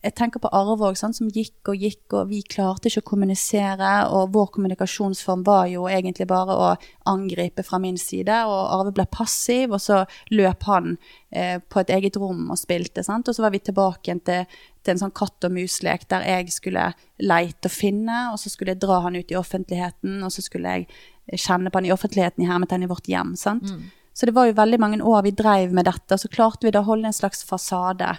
[0.06, 3.92] jeg tenker på Arvåg, som gikk og gikk, og vi klarte ikke å kommunisere.
[4.14, 6.68] Og vår kommunikasjonsform var jo egentlig bare å
[7.10, 8.36] angripe fra min side.
[8.46, 10.94] Og Arve ble passiv, og så løp han
[11.32, 13.02] eh, på et eget rom og spilte.
[13.08, 13.32] Sant?
[13.32, 14.46] Og så var vi tilbake igjen til,
[14.84, 16.92] til, en sånn katt og mus-lek der jeg skulle
[17.26, 20.78] leite og finne, og så skulle jeg dra han ut i offentligheten, og så skulle
[20.78, 23.34] jeg kjenne på han i offentligheten i hermetegn i vårt hjem.
[23.42, 23.74] sant?
[23.74, 23.90] Mm.
[24.16, 26.78] Så det var jo veldig mange år vi dreiv med dette, og så klarte vi
[26.78, 28.14] da å holde en slags fasade.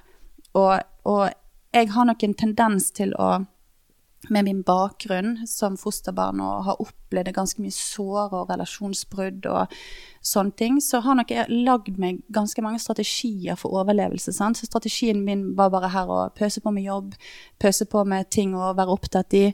[0.59, 1.31] Og, og
[1.77, 3.37] jeg har nok en tendens til å
[4.33, 9.75] med min bakgrunn som fosterbarn og har opplevd ganske mye sår og relasjonsbrudd og
[10.27, 14.35] sånne ting, så har nok jeg lagd meg ganske mange strategier for overlevelse.
[14.35, 14.59] Sant?
[14.59, 17.13] Så strategien min var bare her å pøse på med jobb,
[17.63, 19.45] pøse på med ting å være opptatt i,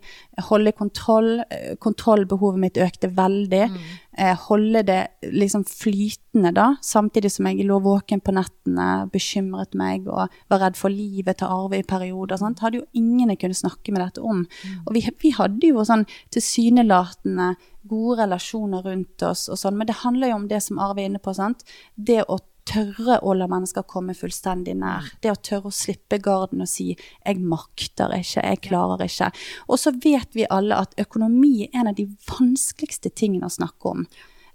[0.48, 1.42] holde kontroll.
[1.82, 3.66] Kontrollbehovet mitt økte veldig.
[3.68, 3.82] Mm.
[4.18, 5.00] Eh, holde det
[5.32, 10.76] liksom flytende, da, samtidig som jeg lå våken på nettene, bekymret meg og var redd
[10.76, 12.36] for livet til Arve i perioder.
[12.36, 12.60] Sant?
[12.60, 14.44] Hadde jo ingen jeg kunne snakke med dette om.
[14.44, 14.78] Mm.
[14.84, 16.04] Og vi, vi hadde jo sånn
[16.34, 17.54] tilsynelatende
[17.88, 21.10] gode relasjoner rundt oss og sånn, men det handler jo om det som Arve er
[21.10, 21.32] inne på.
[21.34, 21.64] sant?
[21.96, 22.36] Det å
[22.68, 25.12] tørre å la mennesker komme fullstendig nær.
[25.22, 29.32] Det å tørre å slippe garden og si 'jeg makter ikke, jeg klarer ikke'.
[29.68, 33.90] Og så vet vi alle at økonomi er en av de vanskeligste tingene å snakke
[33.90, 34.06] om.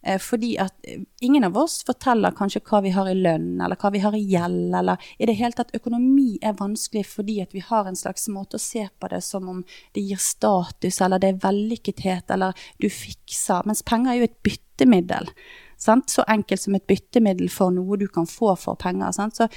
[0.07, 3.75] Eh, fordi at eh, ingen av oss forteller kanskje hva vi har i lønn, eller
[3.75, 7.55] hva vi har i gjeld, eller i det hele tatt økonomi er vanskelig fordi at
[7.55, 9.63] vi har en slags måte å se på det som om
[9.97, 13.65] det gir status, eller det er vellykkethet, eller du fikser.
[13.67, 15.31] Mens penger er jo et byttemiddel.
[15.77, 16.09] Sant?
[16.09, 19.13] Så enkelt som et byttemiddel for noe du kan få for penger.
[19.13, 19.47] Så,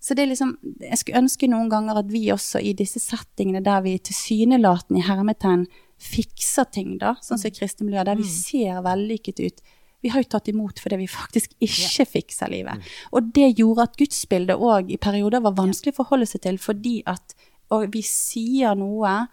[0.00, 3.62] så, det er liksom Jeg skulle ønske noen ganger at vi også i disse settingene
[3.64, 5.68] der vi tilsynelatende i hermetegn
[5.98, 8.30] fikser ting, da, sånn som i kristne miljøer, der vi mm.
[8.30, 9.64] ser vellykket ut,
[10.00, 12.78] vi har jo tatt imot fordi vi faktisk ikke fikser livet.
[12.78, 12.92] Mm.
[13.18, 17.00] Og det gjorde at gudsbildet òg i perioder var vanskelig å forholde seg til, fordi
[17.06, 17.36] at
[17.68, 19.26] Og vi sier noe,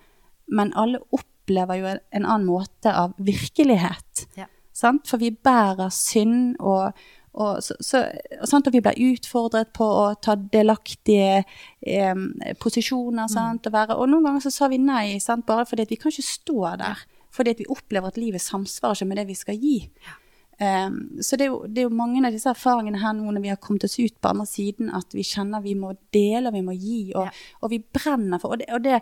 [0.51, 4.25] men alle opplever jo en annen måte av virkelighet.
[4.35, 4.49] Ja.
[4.76, 5.05] Sant?
[5.07, 6.97] For vi bærer synd, og,
[7.34, 8.03] og, så, så,
[8.43, 11.45] og vi blir utfordret på å ta delaktige
[11.80, 12.26] eh,
[12.59, 13.32] posisjoner.
[13.32, 13.61] Mm.
[13.61, 15.47] Og, være, og, noen ganger så sa vi nei, sant?
[15.47, 17.07] bare fordi vi kan ikke stå der.
[17.36, 19.80] Fordi vi opplever at livet samsvarer ikke med det vi skal gi.
[20.03, 20.19] Ja.
[20.55, 23.43] Um, så det er, jo, det er, jo, mange av disse erfaringene her nå når
[23.43, 26.61] vi har kommet oss ut på andre siden, at vi kjenner vi må dele, vi
[26.63, 27.34] må gi, og, ja.
[27.59, 29.01] og vi brenner for og det, og det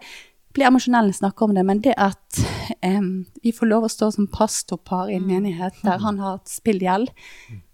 [0.54, 2.42] blir emosjonell når jeg snakker om det, men det at
[2.86, 5.32] um, vi får lov å stå som pastorpar i en mm.
[5.34, 7.12] menighet der han har et spillgjeld,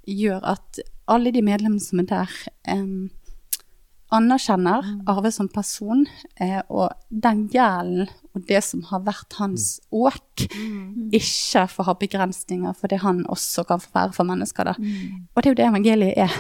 [0.10, 2.36] gjør at alle de medlemmene som er der,
[2.72, 3.10] um,
[4.16, 5.02] anerkjenner mm.
[5.12, 6.06] Arve som person,
[6.42, 10.00] eh, og den gjelden og det som har vært hans mm.
[10.02, 11.10] åk, mm.
[11.20, 14.72] ikke får ha begrensninger for det han også kan få være for mennesker.
[14.72, 14.76] Da.
[14.80, 15.30] Mm.
[15.34, 16.38] Og det er jo det evangeliet er.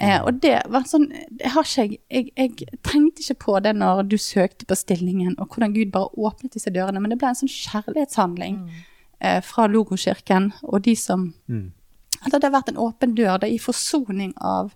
[0.00, 3.74] Eh, og det var sånn det har ikke jeg, jeg, jeg tenkte ikke på det
[3.76, 7.32] når du søkte på stillingen, og hvordan Gud bare åpnet disse dørene, men det ble
[7.32, 8.82] en sånn kjærlighetshandling mm.
[9.28, 11.70] eh, fra Logokirken og de som mm.
[12.22, 14.68] Eller det har vært en åpen dør det er i forsoning av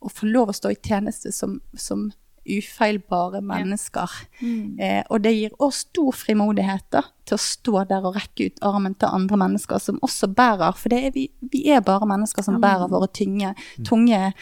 [0.00, 2.06] å få lov å stå i tjeneste som, som
[2.48, 4.16] ufeilbare mennesker.
[4.40, 4.46] Ja.
[4.48, 4.80] Mm.
[4.80, 8.64] Eh, og det gir oss stor frimodighet da, til å stå der og rekke ut
[8.64, 12.60] armen til andre mennesker som også bærer, for er vi, vi, er bare mennesker som
[12.62, 13.86] bærer våre tynge, mm.
[13.88, 14.32] tunge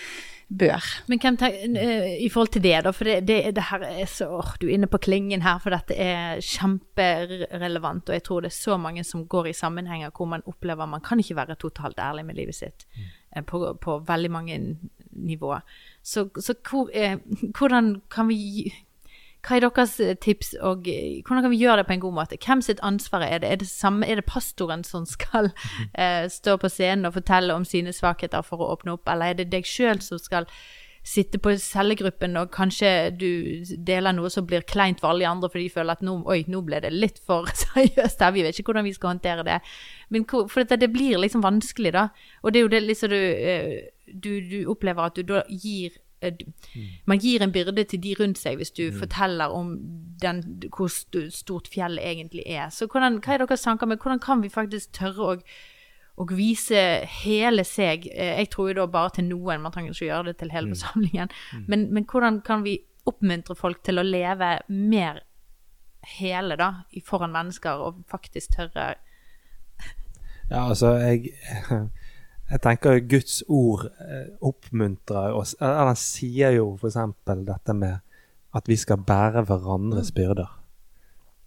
[0.49, 0.85] bør.
[1.11, 4.07] Men hvem tenker, eh, i forhold til det, da, for det, det, det her er
[4.07, 8.09] så åh, Du er inne på klingen her, for dette er kjemperelevant.
[8.09, 11.03] Og jeg tror det er så mange som går i sammenhenger hvor man opplever man
[11.03, 12.87] kan ikke være totalt ærlig med livet sitt.
[12.95, 13.11] Mm.
[13.37, 14.61] Eh, på, på veldig mange
[15.19, 15.59] nivå.
[16.03, 16.55] Så, så
[16.93, 17.19] eh,
[17.59, 18.73] hvordan kan vi
[19.47, 22.17] hva er deres eh, tips, og eh, hvordan kan vi gjøre det på en god
[22.19, 22.39] måte?
[22.43, 23.51] Hvem sitt ansvar er det?
[23.51, 25.53] Er det, samme, er det pastoren som skal
[25.95, 29.41] eh, stå på scenen og fortelle om sine svakheter for å åpne opp, eller er
[29.41, 30.51] det deg sjøl som skal
[31.07, 33.29] sitte på cellegruppen, og kanskje du
[33.87, 36.41] deler noe som blir kleint for alle de andre, for de føler at nå, oi,
[36.51, 39.61] nå ble det litt for seriøst her, vi vet ikke hvordan vi skal håndtere det.
[40.11, 42.09] Men for det, det blir liksom vanskelig, da.
[42.43, 43.77] Og det er jo det liksom du, eh,
[44.07, 46.35] du, du opplever at du da gir eh,
[46.75, 46.89] mm.
[47.07, 48.99] man gir en byrde til de rundt seg hvis du mm.
[48.99, 49.77] forteller om
[50.23, 50.43] den,
[50.77, 50.91] hvor
[51.31, 52.69] stort fjellet egentlig er.
[52.71, 55.41] Så hvordan, hva er deres tanker med hvordan kan vi faktisk tørre å
[56.17, 56.83] og vise
[57.23, 58.07] hele seg.
[58.09, 60.71] Eh, jeg tror jo da bare til noen, man trenger ikke gjøre det til hele
[60.71, 60.75] mm.
[60.77, 61.33] forsamlingen.
[61.53, 61.65] Mm.
[61.69, 65.21] Men, men, hvordan kan vi oppmuntre folk til å leve mer
[66.17, 66.71] hele da,
[67.05, 68.95] foran mennesker, og faktisk tørre
[70.51, 71.33] Ja, altså, jeg,
[72.51, 76.97] jeg tenker Guds ord eh, oppmuntrer oss han sier jo f.eks.
[77.47, 77.99] dette med
[78.57, 80.49] at vi skal bære hverandres byrder.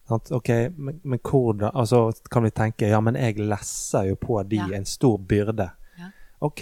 [0.10, 0.32] Sant?
[0.32, 4.56] Ok, men, men hvordan Altså kan vi tenke ja, men jeg lesser jo på de
[4.60, 4.68] Ja.
[4.78, 5.70] en stor byrde.
[5.98, 6.10] Ja.
[6.40, 6.62] Ok,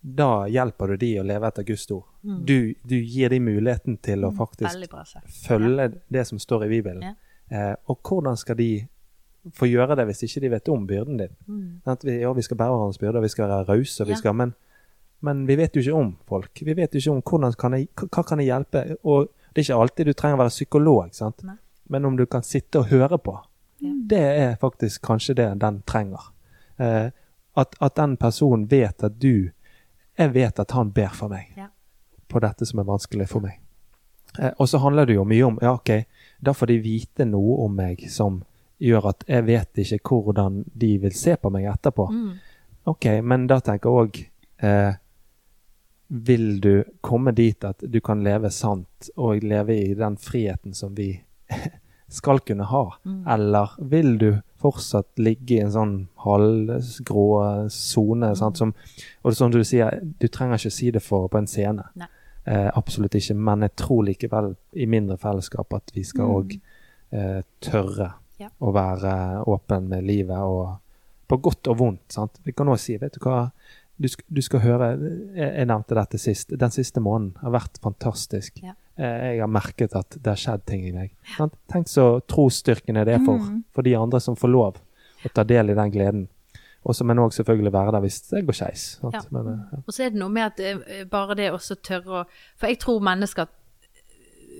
[0.00, 2.04] da hjelper du de å leve etter Guds ord.
[2.22, 5.30] Du, du gir de muligheten til å faktisk bra sagt.
[5.46, 7.02] følge det som står i Bibelen.
[7.02, 7.14] Ja.
[7.50, 8.68] Eh, og hvordan skal de
[9.52, 11.80] få gjøre det hvis ikke de vet om byrden din?
[11.84, 12.04] Sant?
[12.04, 14.32] Vi, ja, vi skal bære hverandres byrder, vi skal være rause, Ja.
[14.32, 14.54] men,
[15.20, 16.50] men vi vet jo ikke om folk.
[16.64, 18.96] Vi vet jo ikke om hvordan kan jeg, hva kan jeg hjelpe.
[19.04, 21.42] Og det er ikke alltid du trenger å være psykolog, sant?
[21.88, 23.38] Men om du kan sitte og høre på,
[23.82, 23.90] Ja.
[24.06, 26.30] det er faktisk kanskje det den trenger.
[26.78, 27.10] Eh,
[27.56, 29.50] at, at den personen vet at du
[30.18, 31.66] Jeg vet at han ber for meg Ja.
[32.28, 33.58] på dette som er vanskelig for meg.
[34.38, 36.04] Eh, og så handler det jo mye om ja, ok,
[36.42, 38.42] da får de vite noe om meg som
[38.78, 42.08] gjør at jeg vet ikke hvordan de vil se på meg etterpå.
[42.10, 42.32] Mm.
[42.90, 44.18] Ok, men da tenker jeg òg
[44.68, 44.96] eh,
[46.28, 50.92] Vil du komme dit at du kan leve sant og leve i den friheten som
[50.94, 51.14] vi
[52.18, 52.84] skal kunne ha?
[53.04, 53.22] Mm.
[53.36, 54.28] Eller vil du
[54.60, 55.94] fortsatt ligge i en sånn
[56.26, 57.28] halvgrå
[57.72, 58.34] sone?
[58.36, 58.74] Mm.
[59.24, 61.88] Og som du sier, du trenger ikke si det for på en scene.
[62.44, 63.34] Eh, absolutt ikke.
[63.34, 66.52] Men jeg tror likevel i mindre fellesskap at vi skal òg
[67.16, 68.48] eh, tørre Ja.
[68.60, 70.78] å være åpen med livet, og
[71.28, 72.12] på godt og vondt.
[72.12, 72.40] sant?
[72.44, 73.50] Vi kan òg si, vet du hva
[73.96, 74.88] du skal, du skal høre
[75.36, 76.48] jeg, jeg nevnte dette sist.
[76.58, 78.58] Den siste måneden har vært fantastisk.
[78.62, 78.72] Ja.
[78.98, 81.12] Eh, Jeg har merket at det har skjedd ting i meg.
[81.36, 81.54] Sant?
[81.70, 83.62] Tenk så trosstyrkende det er for, Mm.
[83.72, 84.74] for de andre som får lov
[85.24, 86.28] å ta del i den gleden.
[86.84, 88.98] Og som men òg selvfølgelig være der hvis det går skeis.
[89.02, 89.08] Ja.
[89.20, 89.78] Eh, ja.
[89.86, 92.26] Og så er det noe med at eh, bare det også tørre å
[92.58, 93.46] For jeg tror mennesker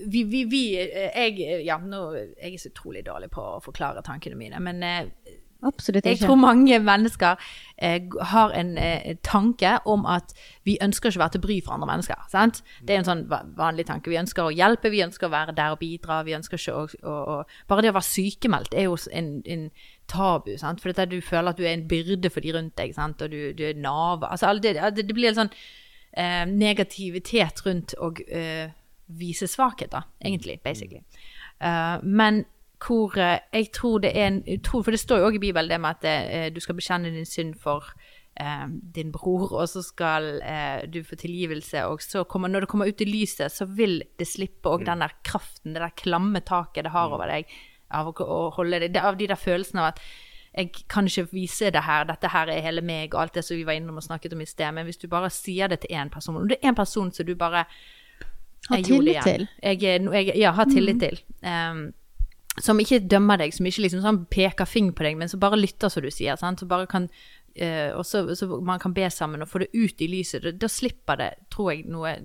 [0.07, 4.03] vi, vi, vi eh, jeg, ja, nå, jeg er så utrolig dårlig på å forklare
[4.05, 5.33] tankene mine, men eh,
[5.65, 7.39] Absolutt jeg tror mange mennesker
[7.77, 10.33] eh, har en eh, tanke om at
[10.67, 12.25] vi ønsker ikke å være til bry for andre mennesker.
[12.29, 12.61] Sant?
[12.85, 13.23] Det er en sånn
[13.57, 14.11] vanlig tanke.
[14.11, 16.21] Vi ønsker å hjelpe, vi ønsker å være der og bidra.
[16.27, 19.65] vi ønsker ikke å, å, å Bare det å være sykemeldt er jo en, en
[20.11, 20.53] tabu.
[20.61, 20.83] Sant?
[20.83, 23.21] For dette, du føler at du er en byrde for de rundt deg, sant?
[23.21, 24.35] og du, du er nava.
[24.35, 25.53] Altså, det, det, blir en sånn
[26.13, 28.69] eh, negativitet rundt eh,
[29.07, 31.03] vise svakhet, da, egentlig, basically.
[31.61, 32.45] Uh, men
[32.85, 35.69] hvor uh, jeg tror det er en utro- For det står jo òg i Bibelen
[35.71, 37.83] det med at uh, du skal bekjenne din synd for
[38.95, 40.25] din bror, og så skal
[40.91, 44.27] du få tilgivelse, og så kommer, når det kommer ut i lyset, så vil det
[44.27, 47.45] slippe òg den der kraften, det der klamme taket det har over deg,
[47.95, 50.01] av det, det- av de der følelsene av at
[50.57, 53.55] jeg kan ikke vise det her, dette her er hele meg, og alt det som
[53.55, 55.95] vi var innom og snakket om i sted, men hvis du bare sier det til
[55.95, 57.63] én person, om det er en person som du bare
[58.69, 59.45] Ha tillit til.
[59.61, 61.21] Jeg, jeg, ja, ha tillit til.
[61.45, 61.87] Um,
[62.63, 65.59] som ikke dømmer deg, som ikke liksom sånn peker fing på deg, men som bare
[65.59, 66.37] lytter, som du sier.
[66.39, 66.63] Sant?
[66.63, 67.09] Så bare kan,
[67.59, 70.47] uh, og så, så man kan be sammen og få det ut i lyset.
[70.61, 72.15] Da, slipper det, tror jeg, noe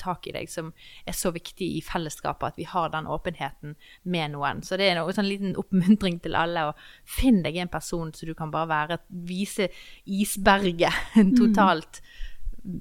[0.00, 0.70] tak i deg som
[1.08, 4.62] er så viktig i fellesskapet, at vi har den åpenheten med noen.
[4.62, 6.68] Så det er en sånn liten oppmuntring til alle.
[6.70, 9.70] Og finn deg en person så du kan bare være, vise
[10.04, 12.02] isberget totalt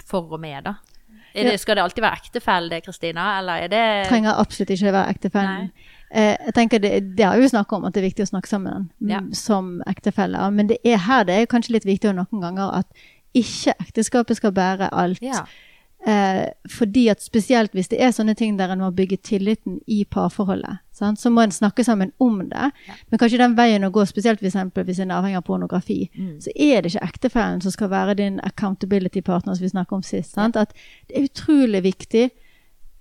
[0.05, 0.77] for og med, da.
[1.35, 3.25] Det, skal det alltid være ektefelle, det, Kristina?
[3.39, 5.67] Eller er det trenger absolutt ikke være ektefellen.
[6.15, 8.31] Eh, jeg tenker det, det har vi jo snakket om, at det er viktig å
[8.31, 9.19] snakke sammen mm, Ja.
[9.35, 10.49] som ektefeller.
[10.55, 12.87] Men det er her det er kanskje litt viktigere noen ganger at
[13.35, 15.19] ikke ekteskapet skal bære alt.
[15.21, 15.43] Ja.
[16.05, 20.03] Eh, fordi at spesielt hvis det er sånne ting der en må bygge tilliten i
[20.05, 21.17] parforholdet, sant?
[21.17, 22.67] så må en snakke sammen om det.
[23.09, 26.11] Men kanskje den veien å gå, spesielt for eksempel hvis en er avhengig av pornografi,
[26.45, 30.05] så er det ikke ektefellen som skal være din accountability partner, som vi snakket om
[30.05, 30.37] sist.
[30.37, 30.61] Sant?
[30.61, 30.77] At
[31.09, 32.29] det er utrolig viktig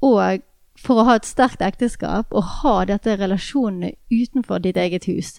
[0.04, 0.40] og
[0.80, 5.36] for å ha et sterkt ekteskap, å ha dette relasjonene utenfor ditt eget hus,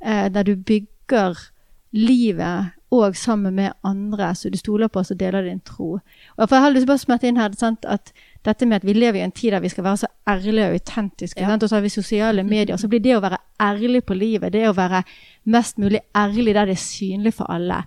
[0.00, 1.50] eh, der du bygger
[1.92, 5.98] livet og sammen med andre som du stoler på, som deler din tro.
[6.36, 8.12] Og for Jeg har lyst til å smette inn her sant, at
[8.44, 10.72] dette med at vi lever i en tid der vi skal være så ærlige og
[10.78, 11.54] autentiske, Ja.
[11.54, 14.68] og så har vi sosiale medier, så blir det å være ærlig på livet, det
[14.68, 15.02] å være
[15.44, 17.84] mest mulig ærlig der det er synlig for alle.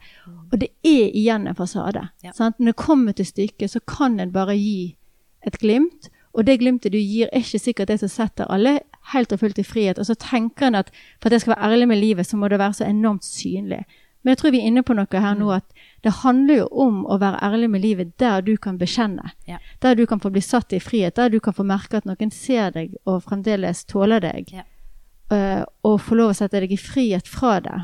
[0.52, 2.10] Og det er igjen en fasade.
[2.24, 2.32] Ja.
[2.38, 4.96] Når det kommer til stykket, så kan en bare gi
[5.48, 8.80] et glimt, og det glimtet du gir, er ikke sikkert det som setter alle
[9.14, 9.98] helt og fullt i frihet.
[10.00, 12.48] Og så tenker en at for at jeg skal være ærlig med livet, så må
[12.48, 13.84] det være så enormt synlig.
[14.22, 15.66] Men jeg tror vi er inne på noe her nå at
[16.06, 19.34] det handler jo om å være ærlig med livet der du kan bekjenne.
[19.50, 19.58] Ja.
[19.82, 22.34] Der du kan få bli satt i frihet, der du kan få merke at noen
[22.34, 24.54] ser deg og fremdeles tåler deg.
[24.54, 24.68] Ja.
[25.32, 27.78] Uh, og få lov å sette deg i frihet fra det.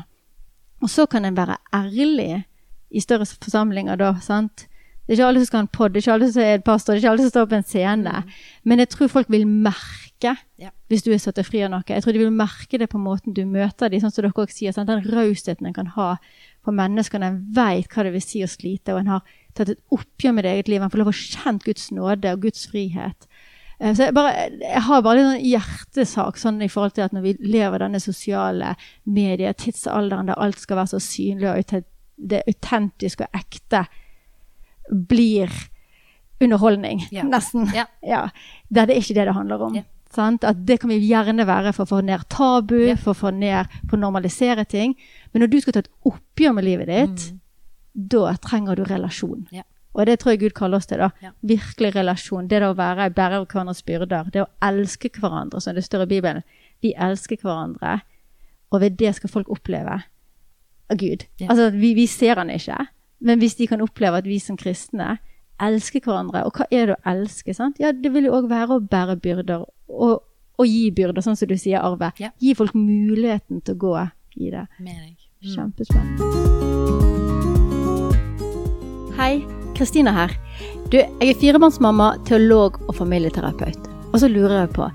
[0.84, 2.44] Og så kan en være ærlig
[2.90, 4.67] i større forsamlinger da, sant?
[5.08, 6.54] Det er ikke alle som skal ha en pod, det er ikke alle som er
[6.58, 8.24] en pastor, det er ikke alle som står på en scene.
[8.68, 10.70] Men jeg tror folk vil merke Ja.
[10.90, 11.82] hvis du er satt fri av noe.
[11.86, 14.52] Jeg tror de vil merke det på måten du møter dem, sånn som dere også
[14.58, 14.72] sier.
[14.72, 16.16] Sånn, Den rausheten en kan ha
[16.64, 17.22] for menneskene.
[17.24, 19.22] En veit hva det vil si å slite, og en har
[19.54, 20.82] tatt et oppgjør med det eget liv.
[20.82, 23.26] En får lov å kjenne Guds nåde og Guds frihet.
[23.80, 27.12] Eh, Så jeg, bare, jeg har bare litt sånn hjertesak sånn i forhold til at
[27.12, 28.74] når vi lever denne sosiale
[29.06, 31.84] medietidsalderen der alt skal være så synlig og
[32.18, 33.86] det autentiske og ekte
[34.90, 35.50] blir
[36.40, 37.22] underholdning, Ja.
[37.24, 37.66] nesten.
[37.74, 37.86] Ja.
[38.02, 38.28] Ja,
[38.70, 39.74] Der det er ikke det det handler om.
[39.74, 39.82] Ja.
[40.10, 40.44] Sant?
[40.44, 43.66] At det kan vi gjerne være for å få ned tabu, for å få ned,
[43.90, 44.94] for å normalisere ting.
[45.32, 47.32] Men når du skal ta et oppgjør med livet ditt,
[47.94, 49.46] da trenger du relasjon.
[49.52, 49.62] Ja.
[49.94, 50.98] Og det tror jeg Gud kaller oss til.
[50.98, 51.10] da.
[51.44, 52.46] Virkelig relasjon.
[52.48, 54.30] Det det å være bærer av hverandres byrder.
[54.30, 56.42] Det å elske hverandre, som det står i Bibelen.
[56.82, 58.00] Vi elsker hverandre,
[58.70, 60.02] og ved det skal folk oppleve
[60.96, 61.24] Gud.
[61.48, 62.86] Altså, vi, vi ser han ikke,
[63.20, 65.18] men hvis de kan oppleve at vi som kristne
[65.58, 67.54] elsker hverandre Og hva er det å elske?
[67.54, 67.80] sant?
[67.82, 70.22] Ja, Det vil jo òg være å bære byrder og,
[70.58, 72.12] og gi byrder, sånn som du sier, Arve.
[72.22, 72.30] Ja.
[72.38, 73.94] Gi folk muligheten til å gå
[74.38, 74.66] i det.
[74.78, 75.16] Med deg.
[75.54, 76.22] Kjempespennende.
[79.18, 79.42] Hei,
[79.74, 80.34] Kristina her.
[80.90, 83.88] Du, jeg er firebarnsmamma, teolog og familieterapeut.
[84.12, 84.86] Og så lurer jeg på,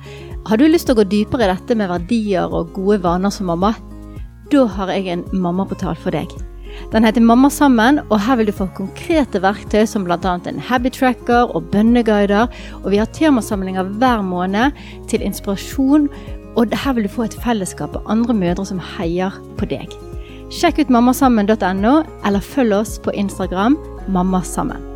[0.47, 3.51] har du lyst til å gå dypere i dette med verdier og gode vaner som
[3.51, 3.73] mamma?
[4.51, 6.31] Da har jeg en mammaportal for deg.
[6.93, 10.35] Den heter Mamma sammen, og her vil du få konkrete verktøy som bl.a.
[10.49, 12.47] en habit tracker og bønneguider.
[12.83, 14.71] Og vi har temasamlinger hver måned
[15.09, 16.09] til inspirasjon,
[16.55, 19.89] og her vil du få et fellesskap av andre mødre som heier på deg.
[20.53, 24.92] Sjekk ut mammasammen.no, eller følg oss på Instagram mammasammen.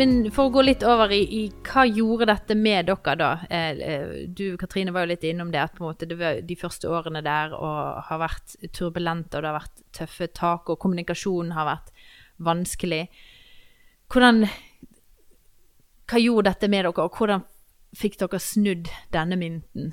[0.00, 3.30] Men for å gå litt over i, i hva gjorde dette med dere da?
[3.52, 6.40] Eh, eh, du Katrine var jo litt innom det at på en måte det var
[6.46, 10.80] de første årene der og har vært turbulente, og det har vært tøffe tak, og
[10.80, 11.92] kommunikasjonen har vært
[12.40, 13.02] vanskelig.
[14.08, 14.46] Hvordan
[16.10, 17.44] Hva gjorde dette med dere, og hvordan
[18.00, 19.92] fikk dere snudd denne mynten?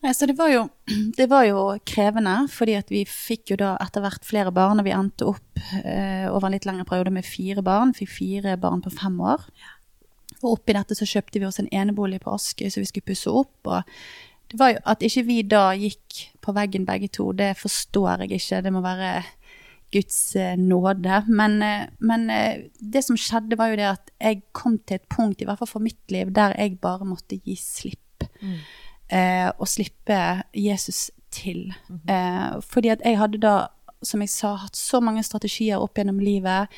[0.00, 0.62] Så det var, jo,
[1.18, 4.94] det var jo krevende, fordi vi fikk jo da etter hvert flere barn, og vi
[4.96, 7.92] endte opp eh, over en litt lengre periode med fire barn.
[7.96, 9.44] Fikk fire barn på fem år.
[10.40, 13.32] Og oppi dette så kjøpte vi oss en enebolig på Askøy som vi skulle pusse
[13.42, 13.58] opp.
[13.68, 13.84] Og
[14.50, 18.40] det var jo at ikke vi da gikk på veggen begge to, det forstår jeg
[18.40, 18.62] ikke.
[18.64, 19.12] Det må være
[19.92, 21.24] Guds eh, nåde.
[21.28, 25.08] Men, eh, men eh, det som skjedde, var jo det at jeg kom til et
[25.12, 28.24] punkt, i hvert fall for mitt liv, der jeg bare måtte gi slipp
[29.10, 31.72] eh, å slippe Jesus til.
[32.08, 33.68] eh, fordi at jeg hadde da,
[34.02, 36.68] som jeg sa, hatt så mange strategier opp gjennom livet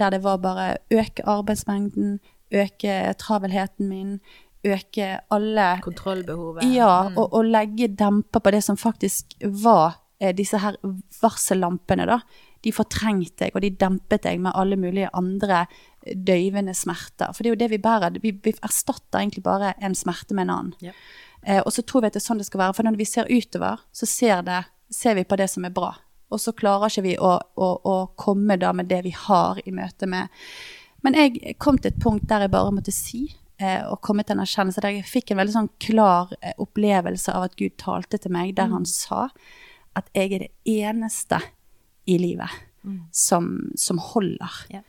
[0.00, 2.18] der det var bare øke arbeidsmengden,
[2.52, 4.20] øke travelheten min,
[4.64, 6.64] øke alle Kontrollbehovet?
[6.74, 7.18] ja, Mm.
[7.18, 10.76] og, og legge demper på det som faktisk var eh, disse her
[11.22, 12.20] varsellampene, da.
[12.64, 15.66] De fortrengte jeg, og de dempet jeg med alle mulige andre
[16.04, 17.32] døyvende smerter.
[17.32, 18.18] For det er jo det vi bærer.
[18.22, 20.74] Vi, vi erstatter egentlig bare en smerte med en annen.
[20.84, 20.92] Ja.
[21.42, 22.76] Eh, og så tror vi at det er sånn det skal være.
[22.76, 24.62] For når vi ser utover, så ser, det,
[24.92, 25.94] ser vi på det som er bra.
[26.30, 29.72] Og så klarer ikke vi å, å, å komme da med det vi har i
[29.74, 30.30] møte med
[31.02, 33.24] Men jeg kom til et punkt der jeg bare måtte si
[33.58, 37.34] eh, og komme til en erkjennelse der jeg fikk en veldig sånn klar eh, opplevelse
[37.34, 39.30] av at Gud talte til meg, der han sa
[39.98, 41.40] at jeg er det eneste
[42.06, 42.52] i livet
[43.12, 44.60] som, som holder.
[44.70, 44.84] Ja.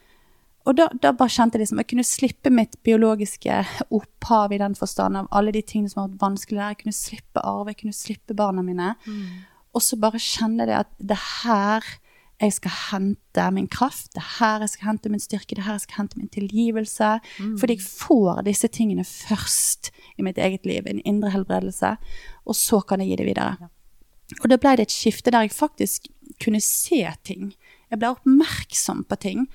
[0.69, 4.75] Og da, da bare kjente jeg liksom, jeg kunne slippe mitt biologiske opphav i den
[4.77, 6.75] forstand av alle de tingene som har vært vanskelig der.
[6.75, 8.93] Jeg kunne slippe arve, jeg kunne slippe barna mine.
[9.73, 11.91] Og så bare kjenne det at det er her
[12.41, 15.67] jeg skal hente min kraft, det er her jeg skal hente min styrke, det er
[15.67, 17.09] her jeg skal hente min tilgivelse.
[17.61, 21.95] Fordi jeg får disse tingene først i mitt eget liv, en indre helbredelse,
[22.45, 23.69] og så kan jeg gi det videre.
[24.41, 26.07] Og da ble det et skifte der jeg faktisk
[26.41, 27.53] kunne se ting.
[27.91, 29.47] Jeg ble oppmerksom på ting.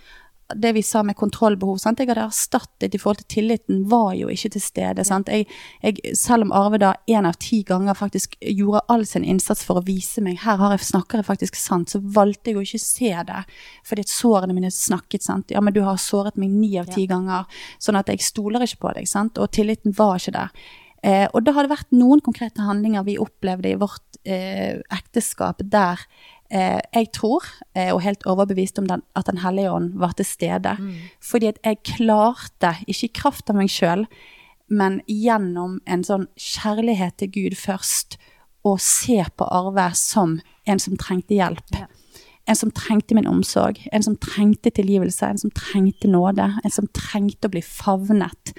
[0.55, 1.81] Det vi sa med kontrollbehov.
[1.83, 1.99] Sant?
[1.99, 5.05] Jeg hadde erstattet i forhold til tilliten, var jo ikke til stede.
[5.05, 5.31] Sant?
[5.33, 5.49] Jeg,
[5.83, 9.81] jeg, selv om Arve da én av ti ganger faktisk gjorde all sin innsats for
[9.81, 12.83] å vise meg her har jeg, snakker jeg faktisk sant, så valgte jeg å ikke
[12.85, 13.43] se det.
[13.89, 15.27] Fordi at sårene mine snakket.
[15.27, 15.51] Sant?
[15.51, 17.51] Ja, men du har såret meg ni av ti ganger.
[17.83, 19.11] Sånn at jeg stoler ikke på deg.
[19.11, 19.43] Sant?
[19.43, 20.67] Og tilliten var ikke der.
[21.07, 25.61] Eh, og da har det vært noen konkrete handlinger vi opplevde i vårt eh, ekteskap
[25.63, 26.01] der
[26.51, 27.45] eh, jeg tror,
[27.75, 30.77] eh, og helt overbevist om den, at Den hellige ånd var til stede.
[31.23, 34.07] Fordi at jeg klarte, ikke i kraft av meg sjøl,
[34.69, 38.17] men gjennom en sånn kjærlighet til Gud først,
[38.67, 41.71] å se på Arve som en som trengte hjelp.
[41.79, 41.87] Ja.
[42.49, 46.87] En som trengte min omsorg, en som trengte tilgivelse, en som trengte nåde, en som
[46.95, 48.53] trengte å bli favnet.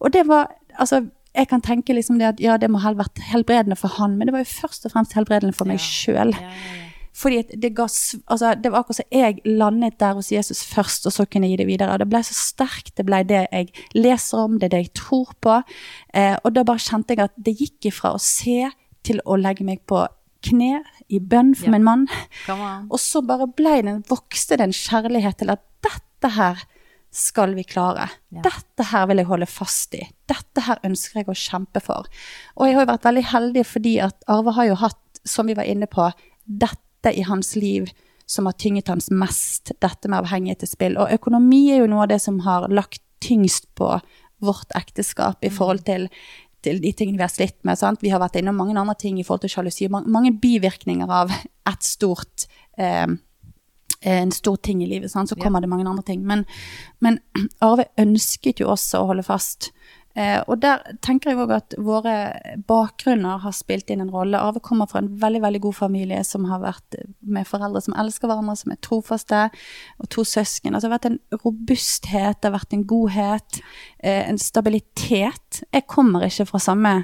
[0.00, 1.06] Og det var, altså,
[1.36, 4.28] jeg kan tenke liksom det at ja, det må ha vært helbredende for han, men
[4.28, 5.84] det var jo først og fremst helbredende for meg Ja.
[5.84, 6.32] sjøl.
[6.32, 6.85] Ja, ja, ja.
[7.16, 11.14] Fordi det, ga, altså, det var akkurat som jeg landet der hos Jesus først, og
[11.14, 11.96] så kunne jeg gi det videre.
[12.02, 12.92] Det ble så sterkt.
[12.98, 15.54] Det ble det jeg leser om, det er det jeg tror på.
[16.12, 18.68] Eh, og da bare kjente jeg at det gikk ifra å se
[19.06, 20.04] til å legge meg på
[20.46, 21.72] kne i bønn for Ja.
[21.78, 22.06] min mann.
[22.90, 26.64] Og så bare ble den, vokste det en kjærlighet til at dette her
[27.16, 28.10] skal vi klare.
[28.34, 28.42] Ja.
[28.44, 30.02] Dette her vil jeg holde fast i.
[30.28, 32.04] Dette her ønsker jeg å kjempe for.
[32.58, 35.54] Og jeg har jo vært veldig heldig fordi at Arve har jo hatt, som vi
[35.56, 36.10] var inne på,
[36.46, 36.82] dette
[37.12, 37.90] i hans liv
[38.26, 40.96] som har tynget hans mest, dette med avhengighet til spill.
[40.98, 43.92] Og økonomi er jo noe av det som har lagt tyngst på
[44.44, 46.08] vårt ekteskap i forhold til
[46.66, 47.78] til de tingene vi har slitt med.
[47.78, 48.00] Sant?
[48.02, 49.86] Vi har vært innom mange andre ting i forhold til sjalusi.
[49.92, 52.48] Mange, mange bivirkninger av et stort
[52.78, 53.06] eh,
[54.06, 55.30] en stor ting i livet, sant?
[55.30, 55.44] så Ja.
[55.44, 56.24] kommer det mange andre ting.
[56.26, 56.44] Men,
[57.00, 57.20] men
[57.60, 59.70] Arve ønsket jo også å holde fast.
[60.16, 62.14] Eh, og der tenker jeg òg at våre
[62.68, 64.40] bakgrunner har spilt inn en rolle.
[64.40, 68.30] Arve kommer fra en veldig veldig god familie som har vært med foreldre som elsker
[68.30, 69.42] hverandre, som er trofaste,
[70.00, 70.72] og to søsken.
[70.72, 73.60] Altså, det har vært en robusthet, det har vært en godhet,
[74.00, 75.62] eh, en stabilitet.
[75.68, 76.96] Jeg kommer ikke fra samme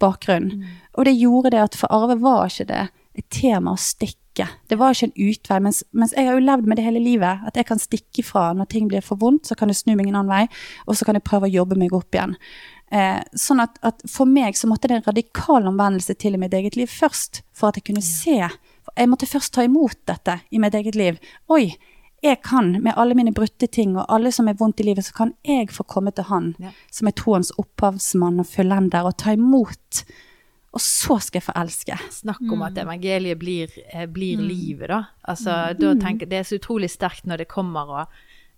[0.00, 0.64] bakgrunn.
[0.96, 2.84] Og det gjorde det at for Arve var ikke det
[3.14, 4.23] et tema å stikke.
[4.68, 5.58] Det var ikke en utvei.
[5.60, 7.44] Mens, mens jeg har jo levd med det hele livet.
[7.46, 10.08] At jeg kan stikke fra når ting blir for vondt, så kan jeg snu meg
[10.08, 10.48] en annen vei,
[10.86, 12.36] og så kan jeg prøve å jobbe meg opp igjen.
[12.94, 16.54] Eh, sånn at, at for meg så måtte det en radikal omvendelse til i mitt
[16.54, 18.36] eget liv først, for at jeg kunne se.
[18.94, 21.18] Jeg måtte først ta imot dette i mitt eget liv.
[21.50, 21.74] Oi,
[22.24, 25.12] jeg kan, med alle mine brutte ting og alle som er vondt i livet, så
[25.16, 26.70] kan jeg få komme til Han, Ja.
[26.90, 30.04] som er troens opphavsmann og fullender, og ta imot.
[30.74, 31.96] Og så skal jeg få elske.
[32.10, 34.48] Snakk om at evangeliet blir, eh, blir Mm.
[34.48, 35.02] livet, da.
[35.28, 38.06] Altså, da tenker, det er så utrolig sterkt når det kommer og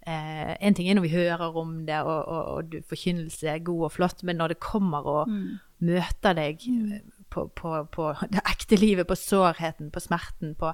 [0.06, 3.84] eh, En ting er når vi hører om det, og, og, og forkynnelse er god
[3.84, 5.58] og flott, men når det kommer og Mm.
[5.80, 7.00] møter deg eh,
[7.30, 10.72] på, på, på det ekte livet, på sårheten, på smerten, på,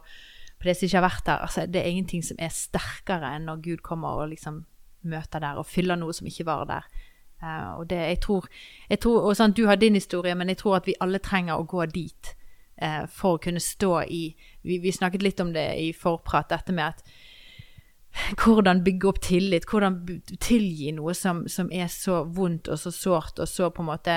[0.60, 3.46] på det som ikke har vært der altså, Det er ingenting som er sterkere enn
[3.46, 4.64] når Gud kommer og liksom
[5.02, 6.82] møter der og fyller noe som ikke var der.
[7.42, 8.46] Eh, og det, jeg tror,
[8.88, 11.58] jeg tror og sånn, Du har din historie, men jeg tror at vi alle trenger
[11.58, 12.34] å gå dit
[12.82, 14.22] uh, for å kunne stå i
[14.62, 17.04] vi, vi snakket litt om det i forprat, dette med at
[18.42, 20.02] hvordan bygge opp tillit, hvordan
[20.38, 24.16] tilgi noe som, som er så vondt og så sårt og så på en måte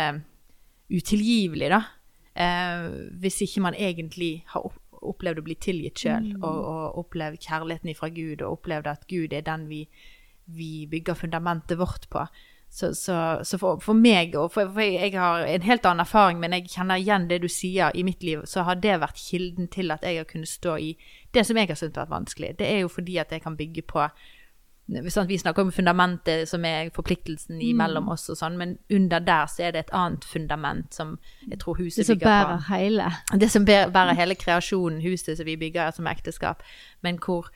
[0.92, 1.84] utilgivelig, da.
[2.36, 4.68] Uh, hvis ikke man egentlig har
[5.06, 9.34] opplevd å bli tilgitt sjøl, og, og opplevd kjærligheten fra Gud, og opplevd at Gud
[9.34, 9.86] er den vi,
[10.46, 12.26] vi bygger fundamentet vårt på.
[12.76, 16.04] Så, så, så for, for meg, og for, for jeg, jeg har en helt annen
[16.04, 19.22] erfaring, men jeg kjenner igjen det du sier i mitt liv, så har det vært
[19.30, 20.90] kilden til at jeg har kunnet stå i
[21.32, 22.50] det som jeg har syntes har vært vanskelig.
[22.60, 24.04] Det er jo fordi at jeg kan bygge på
[25.10, 29.48] sånn, Vi snakker om fundamentet som er forpliktelsen imellom oss og sånn, men under der
[29.50, 31.16] så er det et annet fundament som
[31.48, 32.34] jeg tror huset bygger på.
[32.52, 33.08] bærer hele.
[33.40, 36.62] Det som bæ- bærer hele kreasjonen, huset som vi bygger som ekteskap,
[37.02, 37.50] men hvor,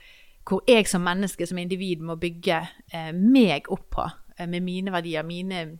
[0.47, 2.63] hvor jeg som menneske, som individ, må bygge
[2.93, 4.07] eh, meg opp på,
[4.47, 5.79] med mine verdier, mine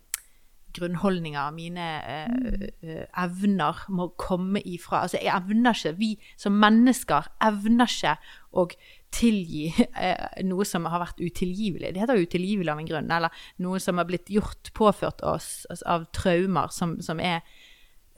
[0.73, 5.03] grunnholdninger, mine eh, eh, evner må komme ifra.
[5.03, 8.15] Altså, jeg evner ikke, vi som mennesker evner ikke
[8.51, 8.67] å
[9.15, 11.93] tilgi eh, noe som har vært utilgivelig.
[11.93, 15.85] Det heter utilgivelig av en grunn, eller noe som har blitt gjort, påført oss altså,
[15.89, 17.41] av traumer som, som er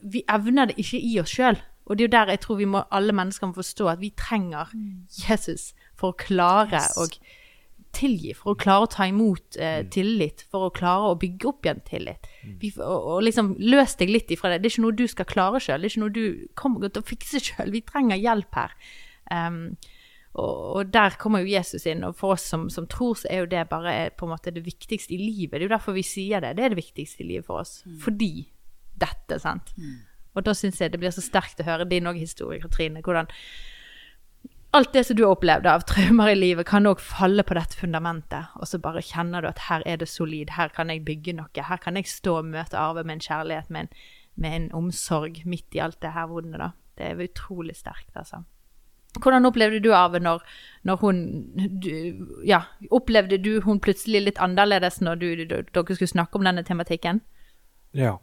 [0.01, 1.59] vi evner det ikke i oss sjøl.
[1.85, 4.11] Og det er jo der jeg tror vi må, alle mennesker må forstå at vi
[4.17, 4.71] trenger
[5.13, 6.97] Jesus for å klare Yes.
[6.97, 7.07] å
[7.95, 11.67] tilgi, for å klare å ta imot eh, tillit, for å klare å bygge opp
[11.67, 12.27] igjen tillit.
[12.61, 14.61] Vi, og, og liksom løs deg litt ifra det.
[14.61, 17.03] Det er ikke noe du skal klare sjøl, det er ikke noe du kommer til
[17.03, 17.73] å fikse sjøl.
[17.73, 18.77] Vi trenger hjelp her.
[19.31, 19.63] Um,
[20.31, 23.43] og, og der kommer jo Jesus inn, og for oss som, som tror, så er
[23.43, 25.57] jo det bare eh, på en måte det viktigste i livet.
[25.57, 26.55] Det er jo derfor vi sier det.
[26.57, 27.81] Det er det viktigste i livet for oss.
[28.03, 28.47] Fordi
[29.01, 29.73] dette, sant.
[30.31, 33.03] Og da syns jeg det blir så sterkt å høre din òg historie, Katrine.
[33.03, 33.27] Hvordan
[34.71, 37.77] alt det som du har opplevd av traumer i livet, kan òg falle på dette
[37.79, 38.53] fundamentet.
[38.55, 41.65] Og så bare kjenner du at her er det solid, her kan jeg bygge noe.
[41.67, 43.91] Her kan jeg stå og møte Arve med en kjærlighet, med
[44.55, 46.71] en, omsorg midt i alt det her vonde, da.
[46.97, 48.43] Det er utrolig sterkt, altså.
[49.19, 50.43] Hvordan opplevde du Arve når,
[50.87, 51.17] når hun
[51.83, 51.89] du,
[52.47, 52.61] Ja,
[52.95, 57.19] opplevde du hun plutselig litt annerledes når du, du, dere skulle snakke om denne tematikken?
[57.91, 58.21] Ja.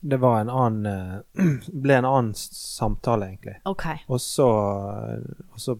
[0.00, 0.86] Det var en annen
[1.36, 1.44] eh,
[1.84, 3.56] ble en annen samtale, egentlig.
[3.68, 3.84] OK.
[4.08, 4.46] Og så
[5.52, 5.74] Og så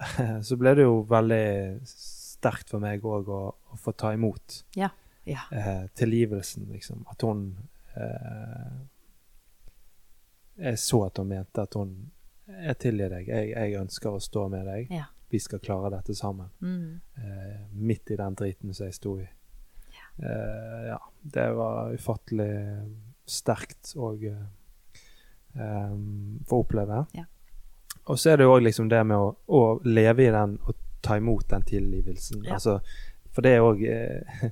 [0.48, 3.40] Så ble det jo veldig sterkt for meg òg å,
[3.72, 4.88] å få ta imot Ja.
[5.28, 5.42] Ja.
[5.52, 7.02] eh, tilgivelsen, liksom.
[7.12, 7.42] At hun
[7.96, 8.78] eh,
[10.56, 11.92] Jeg så at hun mente at hun
[12.48, 13.28] Jeg tilgir deg.
[13.28, 14.88] Jeg, jeg ønsker å stå med deg.
[14.90, 15.04] Ja.
[15.30, 16.48] Vi skal klare dette sammen.
[16.60, 17.00] Mm.
[17.16, 19.28] Eh, midt i den driten som jeg sto i.
[20.22, 22.52] Eh, ja, det var ufattelig
[23.24, 24.46] sterkt å eh,
[25.56, 25.94] eh,
[26.48, 27.04] få oppleve.
[27.16, 27.24] Ja.
[28.04, 30.76] Og så er det jo òg liksom det med å, å leve i den og
[31.04, 32.44] ta imot den tilgivelsen.
[32.44, 32.58] Ja.
[32.58, 32.80] Altså,
[33.30, 34.50] for det er òg eh,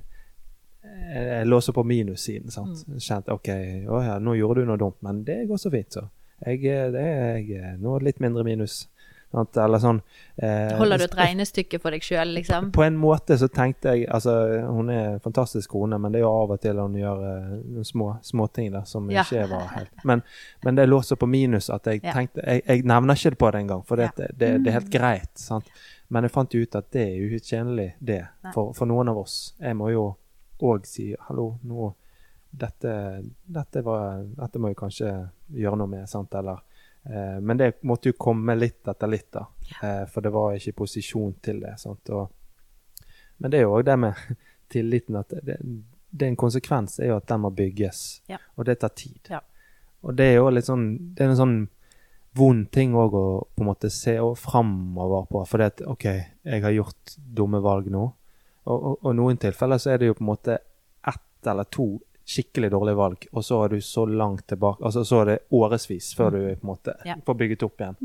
[1.09, 2.49] Jeg låser på minussiden.
[2.51, 2.85] sant?
[2.87, 3.01] Mm.
[3.03, 3.49] Kjent OK,
[3.91, 6.07] å ja, nå gjorde du noe dumt, men det går så fint, så.
[6.45, 6.63] jeg,
[6.95, 8.87] det er jeg nå litt mindre minus.
[9.31, 9.99] Eller sånn
[10.41, 12.71] eh, Holder du et regnestykke for deg sjøl, liksom?
[12.73, 14.33] På en måte så tenkte jeg Altså,
[14.65, 17.51] hun er en fantastisk kone, men det er jo av og til hun gjør eh,
[17.75, 19.21] noen små småting der som Ja.
[19.21, 20.23] ikke var helt Men,
[20.65, 22.13] men det lå så på minus at jeg Ja.
[22.17, 24.25] tenkte Jeg, jeg nevner ikke det på det engang, for det, Ja.
[24.33, 25.31] det, det, er helt greit.
[25.37, 25.69] Sant?
[26.09, 28.23] Men jeg fant ut at det er jo utjenlig, det,
[28.53, 29.53] for, for noen av oss.
[29.61, 30.15] Jeg må jo
[30.59, 31.93] òg si hallo, nå
[32.49, 35.11] dette, dette, var, dette må jeg kanskje
[35.53, 36.63] gjøre noe med, sant, eller
[37.41, 39.45] Men det måtte jo komme litt etter litt, da.
[39.83, 41.75] Eh, for det var ikke posisjon til det.
[41.89, 42.29] Og,
[43.37, 44.13] men det er jo òg det med
[44.73, 45.57] tilliten at det,
[46.09, 48.37] det er en konsekvens er jo at den må bygges, Ja.
[48.55, 49.19] og det tar tid.
[49.29, 49.41] Ja.
[50.05, 51.57] Og det er jo litt sånn Det er en sånn
[52.39, 53.23] vond ting òg å
[53.55, 55.41] på en måte se framover på.
[55.49, 56.05] For det at OK,
[56.45, 58.03] jeg har gjort dumme valg nå.
[58.69, 60.59] Og, og, og noen tilfeller så er det jo på en måte
[61.09, 61.87] ett eller to
[62.29, 66.11] skikkelig dårlig valg, og så er du så langt tilbake altså Så er det årevis
[66.17, 67.15] før du på en måte Ja.
[67.25, 67.95] får bygget opp igjen.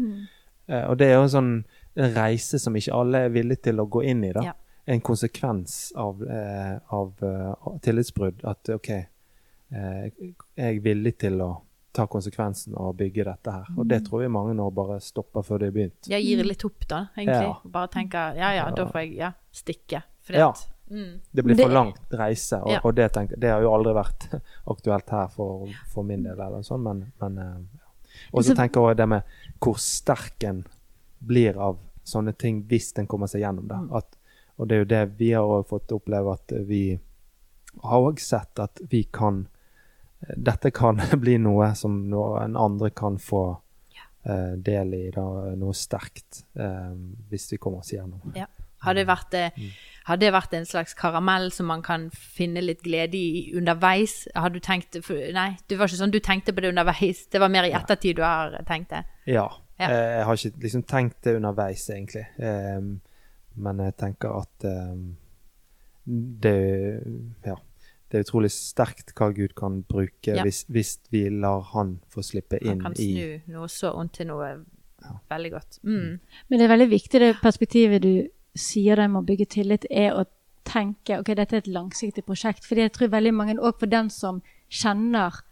[0.67, 1.65] Eh, og det er jo en sånn
[1.95, 4.33] en reise som ikke alle er villige til å gå inn i.
[4.33, 4.43] da.
[4.43, 4.55] Ja.
[4.87, 8.43] En konsekvens av, eh, av uh, tillitsbrudd.
[8.45, 11.51] At OK, eh, jeg er villig til å
[11.95, 13.71] ta konsekvensen og bygge dette her.
[13.79, 16.11] Og det tror jeg mange nå bare stopper før det er begynt.
[16.11, 17.47] Jeg gir litt opp, da, egentlig.
[17.47, 17.55] Ja.
[17.77, 20.03] Bare tenker ja ja, da får jeg ja, stikke.
[20.27, 20.53] Fordi Ja.
[20.91, 22.81] Mm, Det blir for langt reise, og, Ja.
[22.85, 24.29] og det, tenker, det har jo aldri vært
[24.75, 26.39] aktuelt her for, for min del.
[26.41, 27.89] eller sånn, men, men eh, ja.
[28.33, 29.23] Og så tenker jeg det med
[29.63, 30.65] hvor sterk en
[31.25, 33.81] blir av sånne ting hvis en kommer seg gjennom det.
[33.87, 33.91] Mm.
[33.97, 34.17] At,
[34.57, 36.99] og det er jo det vi har fått oppleve, at vi
[37.83, 39.47] har òg sett at vi kan
[40.25, 45.25] Dette kan bli noe som noen andre kan få uh, del i, da,
[45.59, 46.95] noe sterkt, uh,
[47.29, 48.23] hvis vi kommer oss gjennom.
[48.35, 48.47] ja.
[48.85, 49.69] Har det, vært, Uh.
[50.05, 54.27] Har det vært en slags karamell som man kan finne litt glede i underveis?
[54.37, 54.99] Har du tenkt
[55.33, 57.27] Nei, det var ikke sånn du tenkte på det underveis.
[57.33, 59.05] Det var mer i ettertid du har tenkt det.
[59.33, 59.47] Ja.
[59.81, 59.89] Ja.
[59.89, 62.27] Eh, Jeg har ikke liksom tenkt det underveis, egentlig.
[62.39, 63.01] Ehm,
[63.57, 65.17] men jeg tenker at ehm,
[66.07, 67.03] det
[67.47, 67.57] Ja.
[68.11, 70.43] Det er utrolig sterkt hva Gud kan bruke Ja.
[70.45, 73.91] hvis, hvis vi lar Han få slippe inn i Han kan i snu noe så
[73.97, 74.65] ondt til noe
[75.31, 75.79] veldig godt.
[75.83, 76.21] Mm.
[76.49, 80.25] Men det er veldig viktig det perspektivet du sier med å bygge tillit, er å
[80.65, 82.65] tenke ok, dette er et langsiktig prosjekt.
[82.67, 84.41] Fordi jeg tror veldig mange, òg for den som
[84.71, 85.43] kjenner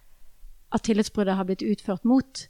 [0.73, 2.47] at tillitsbruddet har blitt utført mot,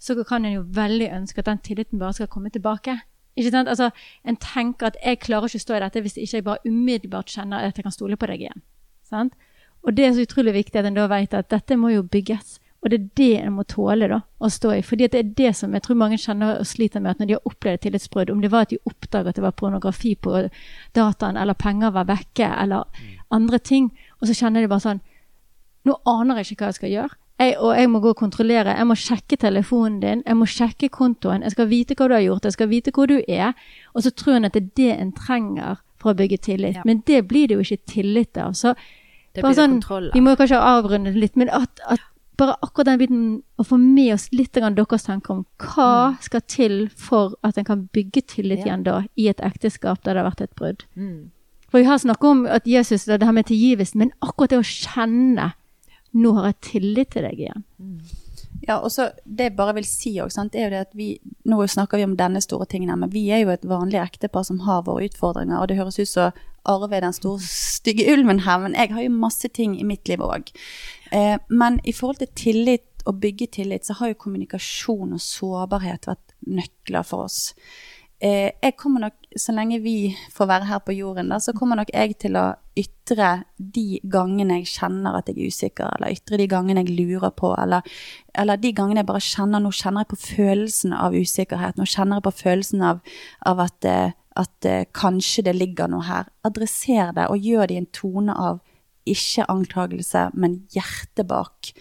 [0.00, 2.96] så kan en jo veldig ønske at den tilliten bare skal komme tilbake.
[3.36, 3.68] Ikke sant?
[3.68, 3.90] Altså,
[4.24, 7.30] En tenker at jeg klarer ikke å stå i dette hvis ikke jeg bare umiddelbart
[7.30, 8.62] kjenner at jeg kan stole på deg igjen.
[9.04, 9.36] Sant?
[9.82, 12.59] Og det er så utrolig viktig at en da vet at dette må jo bygges.
[12.80, 14.82] Og det er det en må tåle da, å stå i.
[14.84, 17.36] Fordi det er det som jeg tror mange kjenner og sliter med, at når de
[17.36, 20.46] har opplevd et tillitsbrudd, om det var at de oppdaget at det var pornografi på
[20.96, 25.06] dataen, eller penger var vekke, eller andre ting, og så kjenner de bare sånn
[25.88, 27.14] Nå aner jeg ikke hva jeg skal gjøre.
[27.40, 28.74] Jeg, og jeg må gå og kontrollere.
[28.76, 31.40] Jeg må sjekke telefonen din, jeg må sjekke kontoen.
[31.46, 33.54] Jeg skal vite hva du har gjort, jeg skal vite hvor du er.
[33.96, 36.76] Og så tror en at det er det en trenger for å bygge tillit.
[36.80, 36.84] Ja.
[36.84, 38.52] Men det blir det jo ikke tillit av.
[38.60, 38.74] Så
[39.32, 42.04] Det bare blir sånn, kontroll Vi må kanskje avrunde det litt, men at, at
[42.40, 43.24] bare akkurat den biten
[43.60, 47.68] å få med oss litt av deres tanker om hva skal til for at en
[47.68, 48.66] kan bygge tillit Mm.
[48.66, 50.84] Igjen da, i et ekteskap der det har vært et brudd.
[50.96, 51.30] Mm.
[51.70, 54.66] For vi har snakket om at Jesus, det her med tilgivelsen, men akkurat det å
[54.66, 55.52] kjenne
[56.12, 57.64] nå har jeg tillit til deg igjen.
[58.68, 61.66] Ja, og så Det jeg bare vil si også, er jo det at vi Nå
[61.66, 64.84] snakker vi om denne store tingen, men vi er jo et vanlig ektepar som har
[64.86, 65.58] våre utfordringer.
[65.58, 66.32] Og det høres ut som
[66.68, 70.08] Arve er den store stygge ulven her, men jeg har jo masse ting i mitt
[70.08, 70.52] liv òg.
[71.10, 76.06] Eh, men i forhold til tillit og bygge tillit, så har jo kommunikasjon og sårbarhet
[76.10, 77.54] vært nøkler for oss.
[78.20, 81.78] Eh, jeg kommer nok, Så lenge vi får være her på jorden, da, så kommer
[81.78, 86.40] nok jeg til å ytre de gangene jeg kjenner at jeg er usikker, eller ytre
[86.40, 87.86] de gangene jeg lurer på, eller,
[88.34, 91.78] eller de gangene jeg bare kjenner Nå kjenner jeg på følelsen av usikkerhet.
[91.78, 93.04] Nå kjenner jeg på følelsen av,
[93.46, 96.26] av at, eh, at eh, kanskje det ligger noe her.
[96.46, 98.58] Adresser det, og gjør det i en tone av
[99.12, 101.72] ikke anklagelse, men hjertet bak.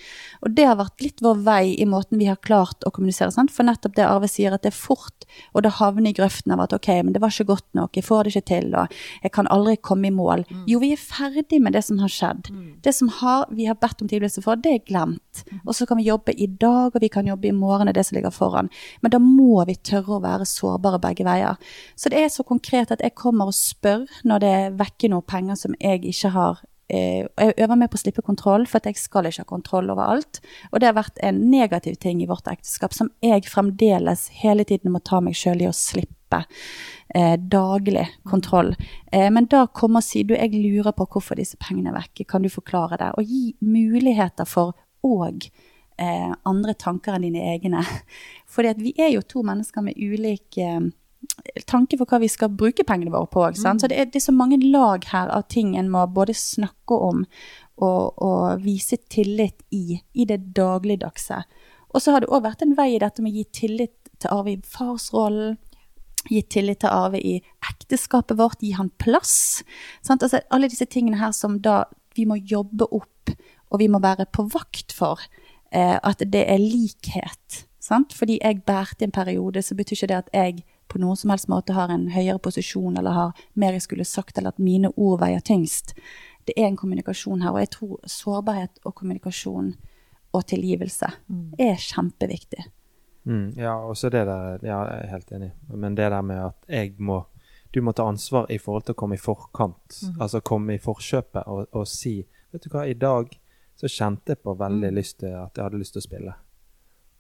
[0.44, 3.34] Og det har vært litt vår vei i måten vi har klart å kommunisere.
[3.36, 3.54] Sant?
[3.54, 5.20] For nettopp det Arve sier, at det er fort
[5.54, 8.06] og det havner i grøften av at ok, men det var ikke godt nok, jeg
[8.06, 10.46] får det ikke til, og jeg kan aldri komme i mål.
[10.70, 12.50] Jo, vi er ferdig med det som har skjedd.
[12.84, 15.44] Det som har, vi har bedt om tilgivelse for, det er glemt.
[15.66, 18.02] Og så kan vi jobbe i dag, og vi kan jobbe i morgen, det er
[18.02, 18.72] det som ligger foran.
[19.02, 21.60] Men da må vi tørre å være sårbare begge veier.
[21.96, 25.60] Så det er så konkret at jeg kommer og spør når det vekker noe penger
[25.60, 29.44] som jeg ikke har jeg øver meg på å slippe kontroll, for jeg skal ikke
[29.44, 30.40] ha kontroll over alt.
[30.72, 34.96] Og det har vært en negativ ting i vårt ekteskap som jeg fremdeles hele tiden
[34.96, 36.44] må ta meg sjøl i å slippe.
[37.16, 38.76] Eh, daglig kontroll.
[39.12, 42.28] Eh, men da kom og si du, jeg lurer på hvorfor disse pengene er vekke,
[42.30, 43.14] kan du forklare det?
[43.18, 45.50] Og gi muligheter for òg
[46.00, 47.84] eh, andre tanker enn dine egne.
[48.54, 50.82] Fordi vi er jo to mennesker med ulik eh,
[51.70, 53.46] tanke for hva vi skal bruke pengene våre på.
[53.58, 53.82] Sant?
[53.82, 56.98] Så det er, det er så mange lag her av ting en må både snakke
[57.10, 57.24] om
[57.80, 61.42] og, og vise tillit i, i det dagligdagse.
[61.90, 64.34] Og så har det òg vært en vei i dette med å gi tillit til
[64.36, 65.58] Arve i farsrollen.
[66.30, 67.38] Gi tillit til Arve i
[67.72, 69.64] ekteskapet vårt, gi han plass.
[70.06, 70.26] Sant?
[70.26, 71.86] Altså, alle disse tingene her som da
[72.18, 73.32] vi må jobbe opp,
[73.70, 75.22] og vi må være på vakt for
[75.72, 77.64] eh, at det er likhet.
[77.80, 78.14] Sant?
[78.18, 81.30] Fordi jeg bærte i en periode, så betyr ikke det at jeg på noen som
[81.32, 84.90] helst måte har en høyere posisjon eller har mer jeg skulle sagt, eller at mine
[84.98, 85.94] ord veier tyngst.
[86.46, 89.76] Det er en kommunikasjon her, og jeg tror sårbarhet og kommunikasjon
[90.34, 91.54] og tilgivelse Mm.
[91.60, 92.66] er kjempeviktig.
[93.26, 95.52] Mm, ja, og så det der Ja, jeg er helt enig.
[95.70, 97.26] Men det der med at jeg må
[97.74, 100.02] Du må ta ansvar i forhold til å komme i forkant.
[100.04, 100.22] Mhm.
[100.22, 103.30] Altså komme i forkjøpet og, og si Vet du hva, i dag
[103.78, 104.96] så kjente jeg på veldig Mm.
[104.96, 106.34] lyst til at jeg hadde lyst til å spille.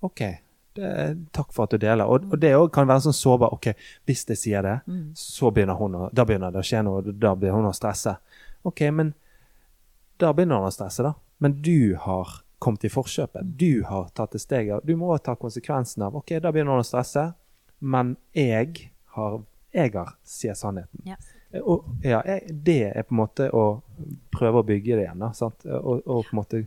[0.01, 0.21] OK.
[0.75, 0.89] Det,
[1.33, 2.05] takk for at du deler.
[2.05, 3.53] Og, og det kan være sånn sårbar.
[3.55, 3.71] OK,
[4.07, 5.11] hvis jeg sier det, Mm.
[5.17, 7.01] så begynner hun å, da begynner det å skje noe.
[7.11, 8.13] Da begynner hun å stresse.
[8.63, 9.13] OK, men
[10.19, 11.13] da begynner hun å stresse, da.
[11.39, 13.55] Men du har kommet i forkjøpet.
[13.57, 14.83] Du har tatt det steget.
[14.85, 17.29] Du må ta konsekvensen av OK, da begynner hun å stresse,
[17.79, 19.39] men jeg har,
[19.73, 21.05] jeg har sier sannheten.
[21.07, 21.15] Ja.
[21.63, 23.63] Og ja, jeg, det er på en måte å
[24.35, 25.23] prøve å bygge det igjen.
[25.23, 25.31] da?
[25.79, 26.59] Og, og på en måte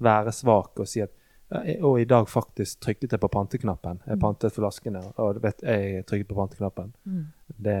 [0.00, 1.10] være svak og si at
[1.50, 4.00] og i dag faktisk trykket jeg på panteknappen.
[4.06, 6.92] Jeg pantet flaskene, og du vet, jeg trykket på panteknappen.
[7.04, 7.24] Mm.
[7.66, 7.78] Det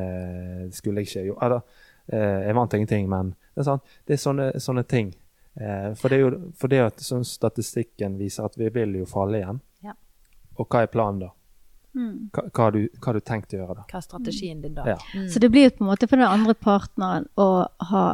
[0.74, 1.62] skulle jeg ikke gjort.
[2.10, 3.98] Eh, jeg vant ingenting, men det er, sant?
[4.06, 5.12] det er sånne, sånne ting.
[5.54, 9.06] Eh, for det er jo for det at sånn statistikken viser at vi vil jo
[9.10, 9.60] falle igjen.
[9.86, 9.94] Ja.
[10.58, 11.30] Og hva er planen da?
[11.94, 12.30] Mm.
[12.34, 13.86] Hva, hva, har du, hva har du tenkt å gjøre da?
[13.90, 14.86] Hva er strategien din da?
[14.94, 14.98] Ja.
[15.14, 15.30] Mm.
[15.30, 17.50] Så det blir jo på en måte for den andre partneren å
[17.92, 18.04] ha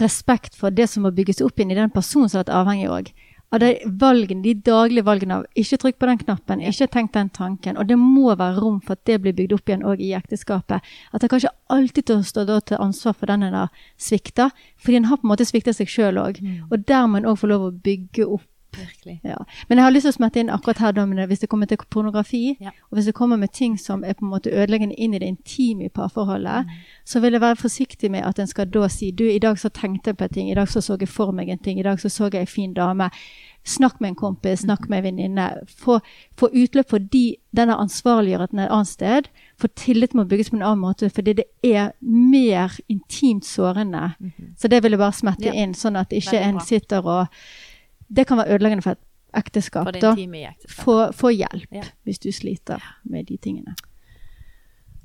[0.00, 2.90] respekt for det som må bygges opp inn i den personen som har vært avhengig
[2.92, 3.12] òg.
[3.54, 7.30] Av de valgene, de daglige valgene av ikke trykk på den knappen, ikke tenk den
[7.30, 7.78] tanken.
[7.78, 10.82] Og det må være rom for at det blir bygd opp igjen òg i ekteskapet.
[11.12, 14.50] At det kanskje alltid til å stå til ansvar for den en har svikta,
[14.82, 16.42] fordi en har på en måte svikta seg sjøl òg.
[16.70, 18.46] Og der må en òg få lov å bygge opp
[18.76, 19.20] Virkelig.
[19.24, 19.36] ja.
[19.68, 21.78] Men jeg har lyst til å smette inn akkurat her Domine, hvis det kommer til
[21.90, 22.70] pornografi, Ja.
[22.90, 25.28] og hvis det kommer med ting som er på en måte ødeleggende inn i det
[25.28, 26.66] intime i parforholdet,
[27.04, 29.68] så vil jeg være forsiktig med at en skal da si du, i dag så
[29.68, 31.82] tenkte jeg på en ting, i dag så så jeg for meg en ting, i
[31.82, 33.10] dag så så jeg en fin dame.
[33.66, 35.58] Snakk med en kompis, snakk med en venninne.
[35.66, 36.00] Få,
[36.38, 39.22] få utløp for de, denne ansvarliggjørelsen et annet sted.
[39.58, 44.14] For tillit må bygges på en annen måte, fordi det er mer intimt sårende.
[44.56, 45.52] Så det vil jeg bare smette Ja.
[45.52, 47.26] inn, sånn at ikke en sitter og
[48.08, 49.02] Det kan være ødeleggende for et
[49.36, 49.84] ekteskap.
[49.88, 50.00] For i
[50.44, 50.70] ekteskapet.
[50.84, 51.82] Få, få hjelp Ja.
[52.04, 53.74] hvis du sliter med de tingene.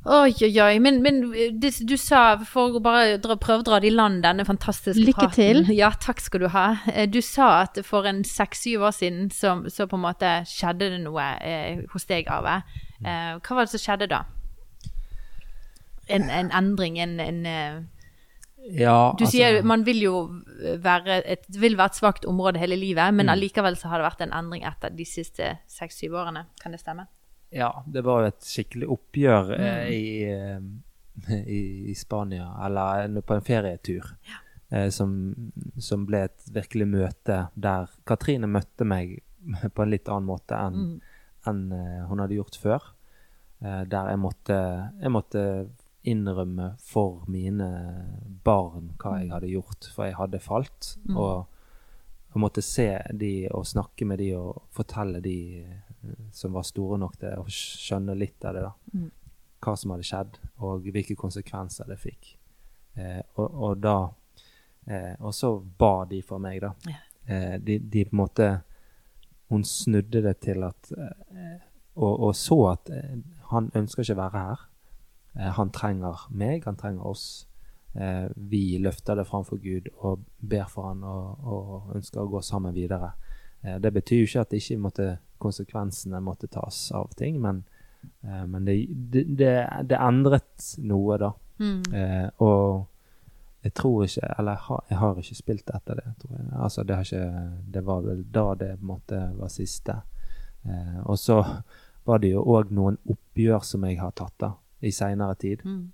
[0.06, 0.80] Oi, oi, oi.
[0.82, 1.20] Men, men
[1.62, 4.98] det, du sa, for å bare dra, prøve å dra det i land, denne fantastiske
[5.04, 5.36] Lykke praten.
[5.66, 5.76] til.
[5.78, 6.64] Ja, takk skal du ha.
[6.90, 10.90] Eh, Du sa at for en seks-syv år siden så, så på en måte skjedde
[10.96, 12.64] det noe eh, hos deg, Arve.
[13.06, 14.24] Eh, hva var det som skjedde da?
[16.10, 17.82] En, en endring, en, en eh,
[18.70, 20.16] Ja, Du sier man vil jo
[20.84, 24.22] være et, vil være et svakt område hele livet, men allikevel så har det vært
[24.28, 26.46] en endring etter de siste seks-syv årene.
[26.62, 27.08] Kan det stemme?
[27.52, 29.92] Ja, det var jo et skikkelig oppgjør eh, Mm.
[29.92, 34.06] i, eh, i, i Spania, eller på en ferietur,
[34.72, 35.34] eh, som,
[35.78, 39.18] som ble et virkelig møte der Katrine møtte meg
[39.76, 41.02] på en litt annen måte enn Mm.
[41.50, 42.92] en, eh, hun hadde gjort før.
[43.62, 44.58] Eh, der jeg måtte,
[45.02, 45.44] jeg måtte
[46.04, 47.68] innrømme for mine
[48.44, 50.96] barn hva jeg hadde gjort, for jeg hadde falt.
[51.06, 51.18] Mm.
[51.18, 56.66] Og jeg måtte se de og snakke med de og fortelle de eh, som var
[56.68, 58.74] store nok til å skjønne litt av det, da.
[58.96, 59.10] Mm.
[59.62, 62.34] Hva som hadde skjedd, og hvilke konsekvenser det fikk.
[62.98, 63.98] Eh, og, og da
[64.88, 66.74] eh, Og så ba de for meg, da.
[66.90, 66.98] Ja.
[67.24, 68.48] Eh, de, de på en måte
[69.48, 71.62] Hun snudde det til at eh,
[71.96, 73.16] og, og så at eh,
[73.52, 74.62] han ønsker ikke å være her.
[75.36, 77.48] Eh, han trenger meg, han trenger oss.
[77.94, 82.44] Eh, vi løfter det framfor Gud og ber for han og, og ønsker å gå
[82.46, 83.14] sammen videre.
[83.62, 85.10] Eh, det betyr jo ikke at ikke måtte,
[85.42, 87.64] konsekvensene måtte tas av ting, men,
[88.22, 88.76] men det,
[89.14, 89.26] det,
[89.90, 91.32] det, endret noe, da.
[91.62, 91.82] Mm.
[92.42, 92.86] Og
[93.62, 96.48] jeg tror ikke Eller jeg har, jeg har ikke spilt etter det, tror jeg.
[96.66, 99.98] Altså, det, har ikke, det var vel da det på en måte var siste.
[100.66, 101.42] Eh, og så
[102.06, 104.52] var det jo òg noen oppgjør som jeg har tatt da,
[104.82, 105.62] i seinere tid.
[105.66, 105.92] Mm.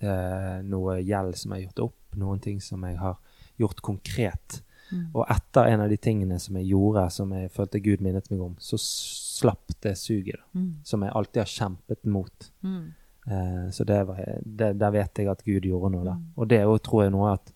[0.00, 3.16] Eh, noe gjeld som jeg har gjort opp, noen ting som jeg har
[3.58, 4.60] gjort konkret.
[4.92, 5.08] Mm.
[5.14, 8.40] Og etter en av de tingene som jeg gjorde, som jeg følte Gud minnet meg
[8.44, 10.70] om, så slapp det suget, da, Mm.
[10.84, 12.50] som jeg alltid har kjempet mot.
[12.62, 12.94] Mm.
[13.26, 16.12] Eh, så det var, det, der vet jeg at Gud gjorde noe, da.
[16.14, 16.24] Mm.
[16.36, 17.52] Og det jo, tror jeg, noe at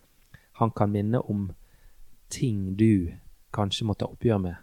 [0.61, 1.51] han kan minne om
[2.29, 3.13] ting du
[3.53, 4.57] kanskje må ta oppgjør med.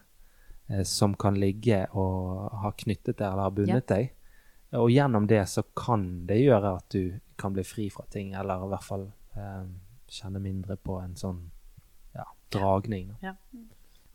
[0.69, 4.11] eh, som kan ligge og ha knyttet deg eller ha bundet deg.
[4.77, 8.65] Og gjennom det så kan det gjøre at du kan bli fri fra ting, eller
[8.65, 9.07] i hvert fall
[9.37, 9.65] eh,
[10.11, 11.43] kjenne mindre på en sånn
[12.15, 13.15] ja, dragning.
[13.23, 13.33] Ja.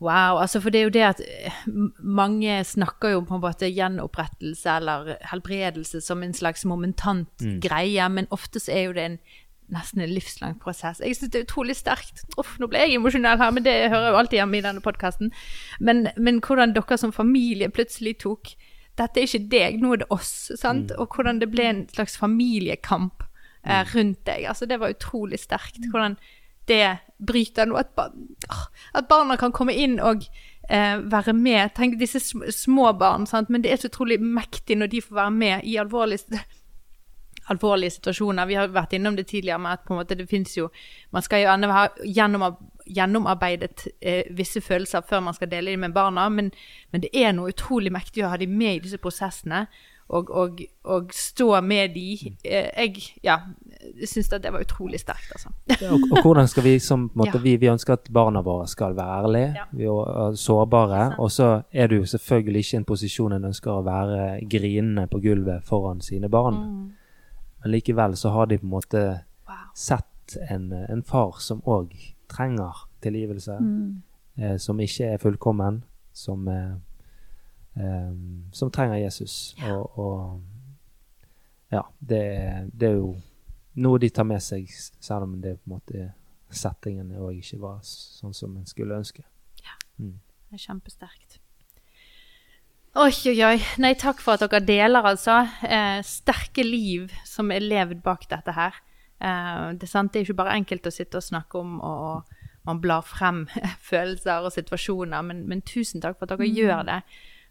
[0.04, 1.54] Wow, altså for det er jo det at eh,
[1.98, 7.60] mange snakker jo på en måte gjenopprettelse eller helbredelse som en slags momentant Mm.
[7.60, 9.18] greie, men ofte så er jo det en
[9.74, 11.00] nesten en livslang prosess.
[11.00, 12.20] Jeg synes det er utrolig sterkt.
[12.38, 15.32] Uff, nå ble jeg emosjonell her, men det hører jo alltid hjemme i denne podkasten.
[15.80, 18.52] Men, men hvordan dere som familie plutselig tok
[18.98, 20.52] Dette er ikke deg, nå er det oss.
[20.60, 20.92] sant?
[20.98, 23.24] Og hvordan det ble en slags familiekamp
[23.66, 24.46] eh, rundt deg.
[24.50, 25.82] Altså, det var utrolig sterkt.
[25.90, 26.16] Hvordan
[26.68, 27.84] det bryter noe.
[27.84, 28.12] At, bar
[28.94, 30.24] at barna kan komme inn og
[30.68, 31.74] eh, være med.
[31.76, 33.50] Tenk disse sm små barn, sant?
[33.52, 36.40] men det er så utrolig mektig når de får være med i alvorlige,
[37.52, 38.48] alvorlige situasjoner.
[38.48, 40.70] Vi har vært innom det tidligere med at på en måte det finnes jo
[41.12, 42.48] Man skal jo ende gjennom,
[42.86, 46.52] gjennomarbeidet eh, visse følelser før man skal dele dem med barna, men,
[46.92, 49.66] men det er noe utrolig mektig å ha dem med i disse prosessene.
[50.08, 52.34] Og, og, og stå med de.
[52.44, 53.38] Eh, jeg ja,
[54.04, 55.48] syns det var utrolig sterkt, altså.
[55.94, 57.42] og, og hvordan skal vi som på måte, Ja.
[57.46, 59.64] vi, vi ønsker at barna våre skal være ærlige, Ja.
[59.72, 63.72] vi er sårbare, og så er du jo selvfølgelig ikke i en posisjon en ønsker
[63.72, 64.20] å være
[64.52, 66.60] grinende på gulvet foran sine barn.
[67.64, 69.06] Men likevel så har de på en måte
[69.48, 69.56] Wow.
[69.74, 71.90] sett en, en far som òg
[72.34, 73.58] trenger tilgivelse,
[74.38, 75.82] eh, som ikke er fullkommen,
[76.12, 76.74] som, eh,
[77.80, 78.10] eh,
[78.52, 79.54] som trenger Jesus.
[79.70, 80.42] Og, og
[81.72, 82.24] ja, det,
[82.72, 83.14] det er jo
[83.82, 84.68] noe de tar med seg,
[85.00, 86.10] selv om det på en måte
[86.54, 89.24] settingen òg ikke var sånn som en skulle ønske.
[89.98, 90.18] Mm.
[90.50, 91.40] Det er kjempesterkt.
[92.94, 93.56] Oi, oi, oi.
[93.82, 95.40] Nei, takk for at dere deler, altså.
[95.66, 98.76] Eh, sterke liv som er levd bak dette her.
[99.24, 102.80] Eh, det, er det er ikke bare enkelt å sitte og snakke om, og, man
[102.80, 103.44] blar frem
[103.90, 107.00] følelser og situasjoner, men, men tusen takk for at dere gjør det.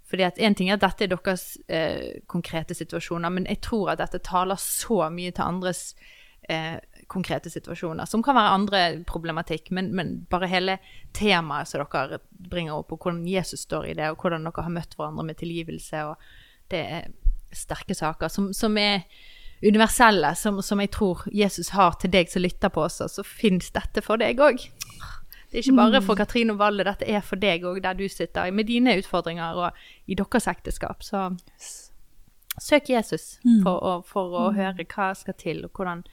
[0.10, 3.94] Fordi at En ting er at dette er deres eh, konkrete situasjoner, men jeg tror
[3.94, 5.94] at dette taler så mye til andres
[6.50, 10.78] eh, konkrete situasjoner, som kan være andre problematikk, men, men bare hele
[11.14, 14.76] temaet som dere bringer opp, og hvordan Jesus står i det, og hvordan dere har
[14.76, 17.10] møtt hverandre med tilgivelse, og det er
[17.54, 19.06] sterke saker som, som er
[19.64, 23.72] universelle, som, som jeg tror Jesus har til deg som lytter på oss, så fins
[23.72, 24.66] dette for deg òg.
[25.53, 28.07] Det er ikke bare for Katrine og Valle, dette er for deg òg, der du
[28.09, 31.05] sitter med dine utfordringer og i deres ekteskap.
[31.05, 31.30] Så
[32.59, 36.03] søk Jesus for, å, for å høre hva skal til, og hvordan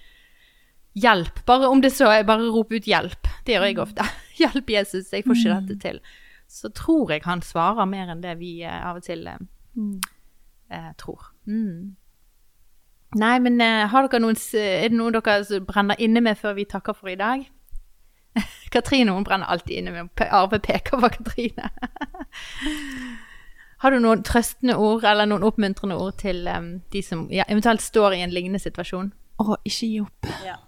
[0.98, 1.44] Hjelp.
[1.46, 3.28] Bare om det så er bare rop ut 'hjelp'.
[3.46, 4.04] Det gjør jeg ofte.
[4.38, 6.00] 'Hjelp, Jesus, jeg får ikke dette til'.
[6.48, 9.38] Så tror jeg han svarer mer enn det vi eh, av og til eh,
[10.70, 11.30] eh, tror.
[11.46, 11.94] Mm.
[13.18, 16.68] Nei, men eh, har dere noen, er det noe dere brenner inne med før vi
[16.70, 17.42] takker for i dag?
[18.74, 21.72] Katrine hun brenner alltid inne med Arve peker på Katrine.
[23.80, 27.80] Har du noen trøstende ord eller noen oppmuntrende ord til um, de som ja, eventuelt
[27.80, 29.08] står i en lignende situasjon?
[29.40, 30.28] Å, ikke gi opp.
[30.44, 30.58] Ja.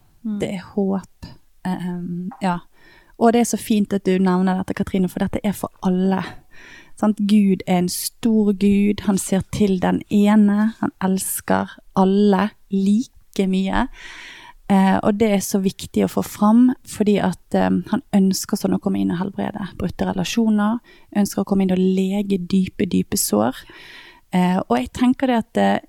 [0.40, 1.28] Det er håp.
[1.68, 2.56] Um, ja.
[3.20, 6.22] Og det er så fint at du nevner dette, Katrine, for dette er for alle.
[6.96, 7.20] Sant?
[7.28, 9.04] Gud er en stor Gud.
[9.04, 10.72] Han ser til den ene.
[10.80, 13.86] Han elsker alle like mye.
[14.72, 18.76] Eh, og det er så viktig å få fram, fordi at eh, han ønsker sånn
[18.76, 20.80] å komme inn og helbrede brutte relasjoner.
[21.18, 23.58] Ønsker å komme inn og lege dype, dype sår.
[24.32, 25.88] Eh, og jeg tenker det at eh,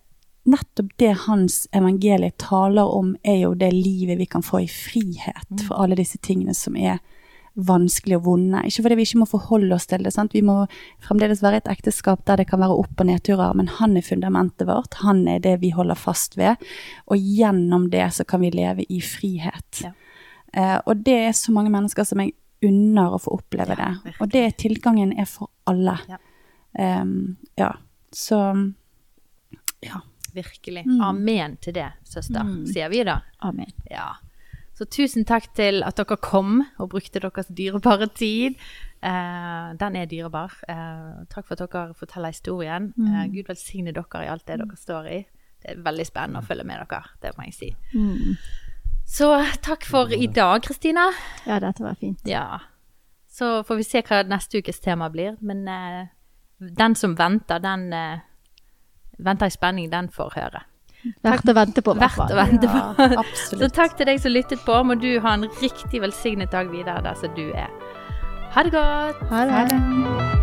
[0.50, 5.68] nettopp det hans evangelie taler om, er jo det livet vi kan få i frihet
[5.68, 7.00] for alle disse tingene som er
[7.56, 8.64] vanskelig og vonde.
[8.66, 10.14] Ikke fordi vi ikke må forholde oss til det.
[10.16, 10.34] Sant?
[10.34, 10.56] Vi må
[11.06, 14.66] fremdeles være et ekteskap der det kan være opp- og nedturer, men han er fundamentet
[14.68, 14.94] vårt.
[15.04, 16.56] Han er det vi holder fast ved.
[17.08, 19.84] Og gjennom det så kan vi leve i frihet.
[19.84, 19.94] Ja.
[20.58, 22.34] Uh, og det er så mange mennesker som jeg
[22.64, 24.14] unner å få oppleve Ja, det.
[24.22, 25.98] Og det tilgangen er for alle.
[26.10, 26.18] Ja.
[27.02, 27.72] Um, ja.
[28.14, 28.40] Så
[29.82, 30.02] ja.
[30.34, 30.86] Virkelig.
[30.88, 31.02] Mm.
[31.02, 32.66] Amen til det, søster, Mm.
[32.66, 33.20] sier vi da.
[33.46, 33.70] Amen.
[33.92, 34.16] Ja.
[34.74, 38.58] Så tusen takk til at dere kom og brukte deres dyrebare tid.
[39.06, 40.56] Eh, den er dyrebar.
[40.70, 42.90] Eh, takk for at dere forteller historien.
[42.98, 45.22] Eh, Gud velsigne dere i alt det dere står i.
[45.64, 47.70] Det er veldig spennende å følge med dere, det må jeg si.
[47.94, 48.36] Mm.
[49.06, 49.30] Så
[49.62, 51.10] takk for i dag, Kristina.
[51.46, 52.26] Ja, dette var fint.
[52.28, 52.60] Ja.
[53.30, 55.38] Så får vi se hva neste ukes tema blir.
[55.42, 56.12] Men eh,
[56.58, 58.24] den som venter, den eh,
[59.20, 60.64] venter i spenning, den får høre.
[61.24, 62.84] Verdt å vente på, i hvert Verdt å vente på.
[63.18, 64.78] Ja, Så takk til deg som lyttet på.
[64.88, 67.70] Må du ha en riktig velsignet dag videre der som du er.
[68.54, 69.24] Ha det godt.
[69.32, 69.78] Ha Ha det.
[69.78, 70.34] det.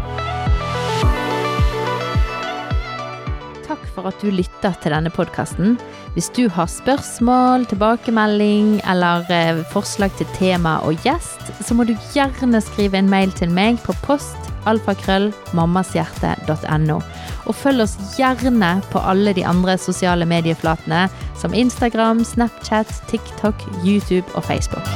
[3.70, 5.77] Takk for at du lytter til denne podkasten.
[6.16, 11.95] Hvis du har spørsmål, tilbakemelding eller eh, forslag til tema og gjest, så må du
[12.16, 16.99] gjerne skrive en mail til meg på post alfakrøll mammashjerte.no.
[17.47, 21.07] Og følg oss gjerne på alle de andre sosiale medieflatene
[21.41, 24.87] som Instagram, Snapchat, TikTok, YouTube og Facebook.